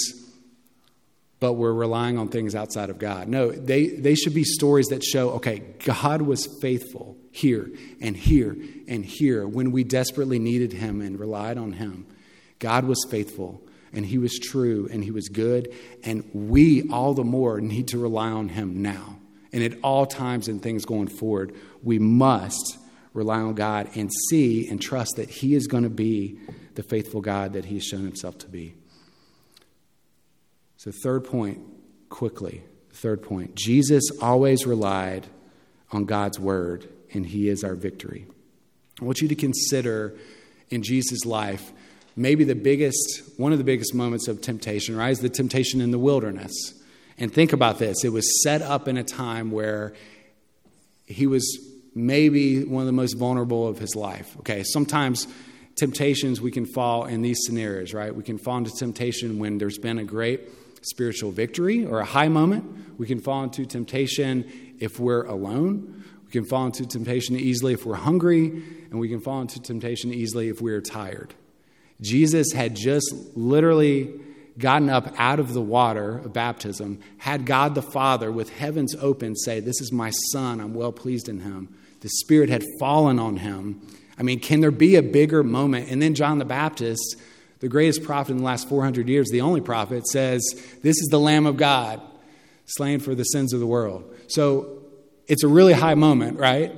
but 1.44 1.56
we're 1.56 1.74
relying 1.74 2.16
on 2.16 2.28
things 2.28 2.54
outside 2.54 2.88
of 2.88 2.98
God. 2.98 3.28
No, 3.28 3.50
they, 3.50 3.88
they 3.88 4.14
should 4.14 4.32
be 4.32 4.44
stories 4.44 4.86
that 4.86 5.04
show, 5.04 5.32
okay, 5.32 5.58
God 5.84 6.22
was 6.22 6.46
faithful 6.62 7.18
here 7.32 7.70
and 8.00 8.16
here 8.16 8.56
and 8.88 9.04
here 9.04 9.46
when 9.46 9.70
we 9.70 9.84
desperately 9.84 10.38
needed 10.38 10.72
Him 10.72 11.02
and 11.02 11.20
relied 11.20 11.58
on 11.58 11.74
Him. 11.74 12.06
God 12.60 12.86
was 12.86 13.06
faithful 13.10 13.60
and 13.92 14.06
He 14.06 14.16
was 14.16 14.38
true 14.38 14.88
and 14.90 15.04
He 15.04 15.10
was 15.10 15.28
good, 15.28 15.70
and 16.02 16.24
we 16.32 16.88
all 16.88 17.12
the 17.12 17.24
more 17.24 17.60
need 17.60 17.88
to 17.88 17.98
rely 17.98 18.30
on 18.30 18.48
Him 18.48 18.80
now. 18.80 19.18
And 19.52 19.62
at 19.62 19.74
all 19.82 20.06
times 20.06 20.48
and 20.48 20.62
things 20.62 20.86
going 20.86 21.08
forward, 21.08 21.54
we 21.82 21.98
must 21.98 22.78
rely 23.12 23.40
on 23.40 23.52
God 23.52 23.90
and 23.96 24.10
see 24.30 24.66
and 24.66 24.80
trust 24.80 25.16
that 25.16 25.28
He 25.28 25.54
is 25.54 25.66
going 25.66 25.84
to 25.84 25.90
be 25.90 26.38
the 26.74 26.82
faithful 26.82 27.20
God 27.20 27.52
that 27.52 27.66
He 27.66 27.74
has 27.74 27.84
shown 27.84 28.04
Himself 28.04 28.38
to 28.38 28.48
be. 28.48 28.76
So, 30.84 30.92
third 30.92 31.24
point, 31.24 31.60
quickly, 32.10 32.62
third 32.92 33.22
point 33.22 33.54
Jesus 33.54 34.04
always 34.20 34.66
relied 34.66 35.26
on 35.90 36.04
God's 36.04 36.38
word 36.38 36.86
and 37.14 37.24
He 37.24 37.48
is 37.48 37.64
our 37.64 37.74
victory. 37.74 38.26
I 39.00 39.06
want 39.06 39.22
you 39.22 39.28
to 39.28 39.34
consider 39.34 40.14
in 40.68 40.82
Jesus' 40.82 41.24
life 41.24 41.72
maybe 42.16 42.44
the 42.44 42.54
biggest, 42.54 43.22
one 43.38 43.50
of 43.50 43.56
the 43.56 43.64
biggest 43.64 43.94
moments 43.94 44.28
of 44.28 44.42
temptation, 44.42 44.94
right? 44.94 45.08
Is 45.08 45.20
the 45.20 45.30
temptation 45.30 45.80
in 45.80 45.90
the 45.90 45.98
wilderness. 45.98 46.52
And 47.16 47.32
think 47.32 47.54
about 47.54 47.78
this 47.78 48.04
it 48.04 48.10
was 48.10 48.42
set 48.42 48.60
up 48.60 48.86
in 48.86 48.98
a 48.98 49.04
time 49.04 49.52
where 49.52 49.94
he 51.06 51.26
was 51.26 51.66
maybe 51.94 52.62
one 52.62 52.82
of 52.82 52.86
the 52.86 52.92
most 52.92 53.14
vulnerable 53.14 53.66
of 53.66 53.78
his 53.78 53.96
life. 53.96 54.36
Okay, 54.40 54.62
sometimes 54.62 55.28
temptations 55.76 56.42
we 56.42 56.50
can 56.50 56.66
fall 56.66 57.06
in 57.06 57.22
these 57.22 57.38
scenarios, 57.46 57.94
right? 57.94 58.14
We 58.14 58.22
can 58.22 58.36
fall 58.36 58.58
into 58.58 58.70
temptation 58.70 59.38
when 59.38 59.56
there's 59.56 59.78
been 59.78 59.98
a 59.98 60.04
great 60.04 60.42
spiritual 60.84 61.30
victory 61.30 61.84
or 61.84 62.00
a 62.00 62.04
high 62.04 62.28
moment. 62.28 62.98
We 62.98 63.06
can 63.06 63.20
fall 63.20 63.42
into 63.42 63.66
temptation 63.66 64.76
if 64.78 65.00
we're 65.00 65.24
alone. 65.24 66.04
We 66.26 66.30
can 66.30 66.44
fall 66.44 66.66
into 66.66 66.86
temptation 66.86 67.36
easily 67.36 67.72
if 67.72 67.86
we're 67.86 67.94
hungry, 67.94 68.46
and 68.90 68.98
we 68.98 69.08
can 69.08 69.20
fall 69.20 69.40
into 69.40 69.60
temptation 69.60 70.12
easily 70.12 70.48
if 70.48 70.60
we're 70.60 70.80
tired. 70.80 71.34
Jesus 72.00 72.52
had 72.52 72.74
just 72.74 73.14
literally 73.34 74.12
gotten 74.58 74.88
up 74.88 75.12
out 75.18 75.40
of 75.40 75.52
the 75.52 75.60
water 75.60 76.18
of 76.18 76.32
baptism, 76.32 77.00
had 77.18 77.46
God 77.46 77.74
the 77.74 77.82
Father 77.82 78.30
with 78.30 78.50
heavens 78.50 78.94
open 79.00 79.34
say, 79.36 79.60
This 79.60 79.80
is 79.80 79.92
my 79.92 80.10
Son, 80.32 80.60
I'm 80.60 80.74
well 80.74 80.92
pleased 80.92 81.28
in 81.28 81.40
him. 81.40 81.74
The 82.00 82.08
Spirit 82.08 82.50
had 82.50 82.64
fallen 82.78 83.18
on 83.18 83.38
him. 83.38 83.80
I 84.18 84.22
mean, 84.22 84.38
can 84.38 84.60
there 84.60 84.70
be 84.70 84.96
a 84.96 85.02
bigger 85.02 85.42
moment? 85.42 85.90
And 85.90 86.00
then 86.00 86.14
John 86.14 86.38
the 86.38 86.44
Baptist, 86.44 87.16
the 87.64 87.70
greatest 87.70 88.02
prophet 88.02 88.32
in 88.32 88.36
the 88.36 88.44
last 88.44 88.68
400 88.68 89.08
years, 89.08 89.30
the 89.30 89.40
only 89.40 89.62
prophet, 89.62 90.06
says, 90.06 90.42
This 90.82 90.98
is 90.98 91.08
the 91.10 91.18
Lamb 91.18 91.46
of 91.46 91.56
God, 91.56 91.98
slain 92.66 93.00
for 93.00 93.14
the 93.14 93.22
sins 93.22 93.54
of 93.54 93.60
the 93.60 93.66
world. 93.66 94.14
So 94.26 94.82
it's 95.28 95.42
a 95.44 95.48
really 95.48 95.72
high 95.72 95.94
moment, 95.94 96.38
right? 96.38 96.76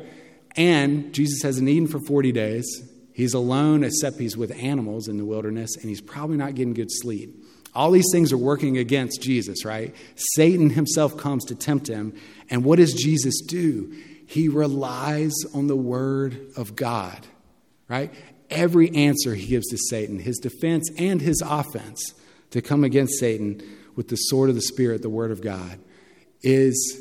And 0.55 1.13
Jesus 1.13 1.43
hasn't 1.43 1.69
eaten 1.69 1.89
for 1.89 1.99
40 1.99 2.31
days. 2.31 2.89
He's 3.15 3.35
alone, 3.35 3.83
except 3.83 4.21
he's 4.21 4.37
with 4.37 4.53
animals 4.53 5.09
in 5.09 5.17
the 5.17 5.25
wilderness, 5.25 5.75
and 5.75 5.89
he's 5.89 6.01
probably 6.01 6.37
not 6.37 6.55
getting 6.55 6.73
good 6.73 6.93
sleep. 6.93 7.35
All 7.75 7.91
these 7.91 8.09
things 8.13 8.33
are 8.33 8.39
working 8.39 8.79
against 8.79 9.21
Jesus, 9.21 9.65
right? 9.65 9.93
Satan 10.37 10.71
himself 10.71 11.17
comes 11.17 11.45
to 11.47 11.57
tempt 11.57 11.89
him. 11.89 12.15
And 12.49 12.65
what 12.65 12.77
does 12.77 12.95
Jesus 12.95 13.41
do? 13.41 13.93
He 14.29 14.49
relies 14.49 15.35
on 15.53 15.67
the 15.67 15.75
word 15.75 16.53
of 16.57 16.77
God, 16.77 17.27
right? 17.89 18.15
Every 18.51 18.95
answer 18.95 19.35
he 19.35 19.47
gives 19.47 19.69
to 19.69 19.79
Satan, 19.79 20.19
his 20.19 20.39
defense 20.39 20.91
and 20.99 21.21
his 21.21 21.43
offense 21.45 22.15
to 22.51 22.63
come 22.63 22.85
against 22.85 23.19
Satan 23.19 23.63
with 23.97 24.09
the 24.09 24.17
sword 24.17 24.49
of 24.49 24.55
the 24.55 24.63
Spirit, 24.63 25.03
the 25.03 25.09
word 25.09 25.31
of 25.31 25.41
God, 25.41 25.79
is 26.43 27.01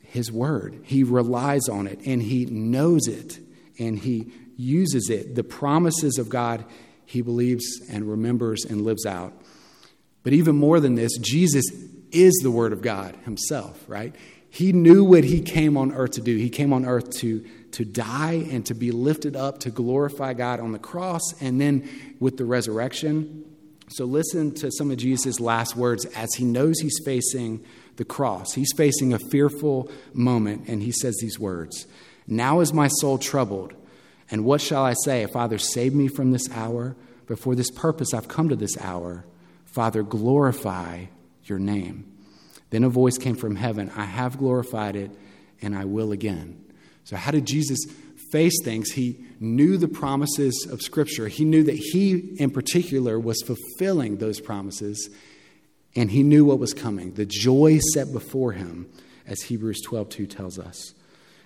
his 0.00 0.30
word. 0.30 0.80
He 0.84 1.02
relies 1.02 1.68
on 1.68 1.86
it 1.86 2.00
and 2.06 2.22
he 2.22 2.46
knows 2.46 3.08
it 3.08 3.38
and 3.78 3.98
he 3.98 4.32
uses 4.56 5.10
it. 5.10 5.34
The 5.34 5.44
promises 5.44 6.18
of 6.18 6.28
God 6.28 6.64
he 7.08 7.22
believes 7.22 7.64
and 7.90 8.04
remembers 8.04 8.66
and 8.66 8.82
lives 8.82 9.06
out. 9.06 9.32
But 10.22 10.34
even 10.34 10.56
more 10.56 10.78
than 10.78 10.94
this, 10.94 11.16
Jesus 11.16 11.64
is 12.12 12.34
the 12.42 12.50
Word 12.50 12.74
of 12.74 12.82
God 12.82 13.16
Himself, 13.24 13.82
right? 13.88 14.14
He 14.50 14.74
knew 14.74 15.04
what 15.04 15.24
He 15.24 15.40
came 15.40 15.78
on 15.78 15.92
earth 15.92 16.12
to 16.12 16.20
do. 16.20 16.36
He 16.36 16.50
came 16.50 16.70
on 16.74 16.84
earth 16.84 17.08
to, 17.20 17.46
to 17.78 17.84
die 17.84 18.44
and 18.50 18.66
to 18.66 18.74
be 18.74 18.90
lifted 18.90 19.36
up, 19.36 19.60
to 19.60 19.70
glorify 19.70 20.34
God 20.34 20.58
on 20.58 20.72
the 20.72 20.80
cross, 20.80 21.22
and 21.40 21.60
then 21.60 21.88
with 22.18 22.36
the 22.36 22.44
resurrection. 22.44 23.44
So 23.86 24.04
listen 24.04 24.52
to 24.56 24.72
some 24.72 24.90
of 24.90 24.96
Jesus' 24.96 25.38
last 25.38 25.76
words 25.76 26.04
as 26.06 26.28
He 26.34 26.44
knows 26.44 26.80
He's 26.80 26.98
facing 27.04 27.64
the 27.94 28.04
cross. 28.04 28.52
He's 28.52 28.72
facing 28.76 29.12
a 29.12 29.20
fearful 29.20 29.92
moment, 30.12 30.66
and 30.66 30.82
He 30.82 30.90
says 30.90 31.18
these 31.20 31.38
words 31.38 31.86
Now 32.26 32.58
is 32.58 32.72
my 32.72 32.88
soul 32.88 33.16
troubled. 33.16 33.74
And 34.28 34.44
what 34.44 34.60
shall 34.60 34.82
I 34.82 34.94
say? 35.04 35.24
Father, 35.26 35.56
save 35.56 35.94
me 35.94 36.08
from 36.08 36.32
this 36.32 36.50
hour. 36.50 36.96
But 37.28 37.38
for 37.38 37.54
this 37.54 37.70
purpose 37.70 38.12
I've 38.12 38.26
come 38.26 38.48
to 38.48 38.56
this 38.56 38.76
hour. 38.80 39.24
Father, 39.66 40.02
glorify 40.02 41.04
your 41.44 41.60
name. 41.60 42.12
Then 42.70 42.82
a 42.82 42.88
voice 42.88 43.18
came 43.18 43.36
from 43.36 43.54
heaven 43.54 43.92
I 43.94 44.04
have 44.04 44.36
glorified 44.36 44.96
it, 44.96 45.12
and 45.62 45.76
I 45.76 45.84
will 45.84 46.10
again. 46.10 46.64
So, 47.08 47.16
how 47.16 47.30
did 47.30 47.46
Jesus 47.46 47.78
face 48.30 48.62
things? 48.62 48.90
He 48.90 49.24
knew 49.40 49.78
the 49.78 49.88
promises 49.88 50.68
of 50.70 50.82
Scripture. 50.82 51.26
He 51.28 51.46
knew 51.46 51.62
that 51.62 51.74
he, 51.74 52.34
in 52.36 52.50
particular, 52.50 53.18
was 53.18 53.42
fulfilling 53.46 54.18
those 54.18 54.40
promises, 54.40 55.08
and 55.96 56.10
he 56.10 56.22
knew 56.22 56.44
what 56.44 56.58
was 56.58 56.74
coming 56.74 57.14
the 57.14 57.24
joy 57.24 57.78
set 57.94 58.12
before 58.12 58.52
him, 58.52 58.90
as 59.26 59.40
Hebrews 59.40 59.80
12 59.86 60.10
2 60.10 60.26
tells 60.26 60.58
us. 60.58 60.92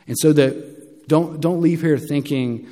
And 0.09 0.18
so, 0.18 0.33
the, 0.33 0.77
don't, 1.07 1.40
don't 1.40 1.61
leave 1.61 1.81
here 1.81 1.96
thinking 1.96 2.68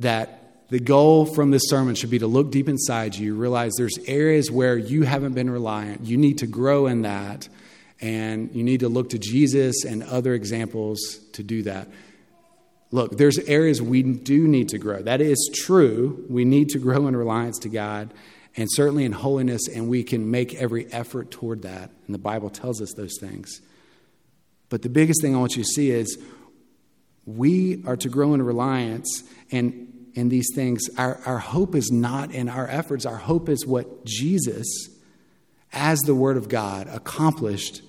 that 0.00 0.66
the 0.70 0.80
goal 0.80 1.24
from 1.24 1.52
this 1.52 1.68
sermon 1.68 1.94
should 1.94 2.10
be 2.10 2.18
to 2.18 2.26
look 2.26 2.50
deep 2.50 2.68
inside 2.68 3.14
you, 3.14 3.36
realize 3.36 3.74
there's 3.78 3.96
areas 4.08 4.50
where 4.50 4.76
you 4.76 5.04
haven't 5.04 5.34
been 5.34 5.50
reliant. 5.50 6.04
You 6.04 6.16
need 6.16 6.38
to 6.38 6.48
grow 6.48 6.88
in 6.88 7.02
that, 7.02 7.48
and 8.00 8.52
you 8.56 8.64
need 8.64 8.80
to 8.80 8.88
look 8.88 9.10
to 9.10 9.20
Jesus 9.20 9.84
and 9.84 10.02
other 10.02 10.34
examples 10.34 11.20
to 11.34 11.44
do 11.44 11.62
that. 11.62 11.86
Look, 12.90 13.18
there's 13.18 13.38
areas 13.40 13.82
we 13.82 14.02
do 14.02 14.48
need 14.48 14.70
to 14.70 14.78
grow. 14.78 15.02
That 15.02 15.20
is 15.20 15.50
true. 15.54 16.24
We 16.28 16.44
need 16.44 16.70
to 16.70 16.78
grow 16.78 17.06
in 17.06 17.14
reliance 17.14 17.58
to 17.60 17.68
God 17.68 18.12
and 18.56 18.68
certainly 18.72 19.04
in 19.04 19.12
holiness, 19.12 19.68
and 19.68 19.88
we 19.88 20.02
can 20.02 20.30
make 20.30 20.54
every 20.54 20.92
effort 20.92 21.30
toward 21.30 21.62
that. 21.62 21.90
And 22.06 22.14
the 22.14 22.18
Bible 22.18 22.50
tells 22.50 22.82
us 22.82 22.92
those 22.94 23.16
things. 23.20 23.60
But 24.68 24.82
the 24.82 24.88
biggest 24.88 25.22
thing 25.22 25.36
I 25.36 25.38
want 25.38 25.56
you 25.56 25.62
to 25.62 25.68
see 25.68 25.90
is 25.90 26.18
we 27.24 27.84
are 27.86 27.96
to 27.96 28.08
grow 28.08 28.34
in 28.34 28.42
reliance, 28.42 29.22
and 29.52 30.10
in 30.14 30.28
these 30.28 30.48
things, 30.54 30.82
our, 30.96 31.20
our 31.24 31.38
hope 31.38 31.74
is 31.74 31.90
not 31.92 32.32
in 32.32 32.48
our 32.48 32.66
efforts. 32.66 33.06
Our 33.06 33.16
hope 33.16 33.48
is 33.48 33.64
what 33.64 34.04
Jesus, 34.04 34.66
as 35.72 36.00
the 36.00 36.14
Word 36.14 36.36
of 36.36 36.48
God, 36.48 36.88
accomplished 36.88 37.82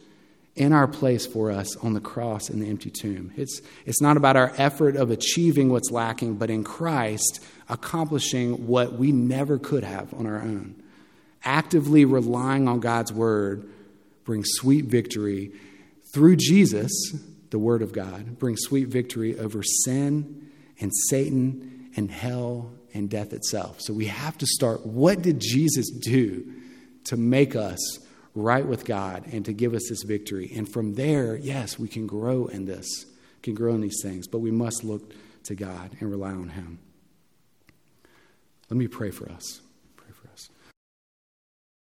in 0.59 0.73
our 0.73 0.87
place 0.87 1.25
for 1.25 1.51
us 1.51 1.75
on 1.77 1.93
the 1.93 2.01
cross 2.01 2.49
in 2.49 2.59
the 2.59 2.69
empty 2.69 2.89
tomb. 2.89 3.31
It's, 3.37 3.61
it's 3.85 4.01
not 4.01 4.17
about 4.17 4.35
our 4.35 4.53
effort 4.57 4.97
of 4.97 5.09
achieving 5.09 5.69
what's 5.69 5.89
lacking, 5.89 6.35
but 6.35 6.49
in 6.49 6.63
Christ 6.63 7.43
accomplishing 7.69 8.67
what 8.67 8.93
we 8.93 9.11
never 9.11 9.57
could 9.57 9.85
have 9.85 10.13
on 10.13 10.25
our 10.25 10.41
own. 10.41 10.75
Actively 11.43 12.03
relying 12.03 12.67
on 12.67 12.81
God's 12.81 13.13
Word 13.13 13.69
brings 14.25 14.47
sweet 14.51 14.85
victory 14.85 15.53
through 16.13 16.35
Jesus, 16.35 16.91
the 17.51 17.59
Word 17.59 17.81
of 17.81 17.93
God, 17.93 18.37
brings 18.37 18.59
sweet 18.61 18.89
victory 18.89 19.39
over 19.39 19.63
sin 19.63 20.51
and 20.81 20.91
Satan 21.09 21.89
and 21.95 22.11
hell 22.11 22.71
and 22.93 23.09
death 23.09 23.31
itself. 23.31 23.79
So 23.79 23.93
we 23.93 24.07
have 24.07 24.37
to 24.39 24.45
start 24.45 24.85
what 24.85 25.21
did 25.21 25.39
Jesus 25.39 25.89
do 25.89 26.51
to 27.05 27.15
make 27.15 27.55
us 27.55 27.79
right 28.39 28.65
with 28.65 28.85
God 28.85 29.25
and 29.31 29.45
to 29.45 29.53
give 29.53 29.73
us 29.73 29.87
this 29.89 30.03
victory? 30.03 30.51
And 30.55 30.71
from 30.71 30.95
there, 30.95 31.35
yes, 31.35 31.77
we 31.77 31.87
can 31.87 32.07
grow 32.07 32.47
in 32.47 32.65
this, 32.65 33.05
can 33.43 33.53
grow 33.53 33.75
in 33.75 33.81
these 33.81 34.01
things, 34.01 34.27
but 34.27 34.39
we 34.39 34.51
must 34.51 34.83
look 34.83 35.13
to 35.45 35.55
God 35.55 35.95
and 35.99 36.09
rely 36.09 36.31
on 36.31 36.49
Him. 36.49 36.79
Let 38.69 38.77
me 38.77 38.87
pray 38.87 39.11
for 39.11 39.29
us. 39.31 39.61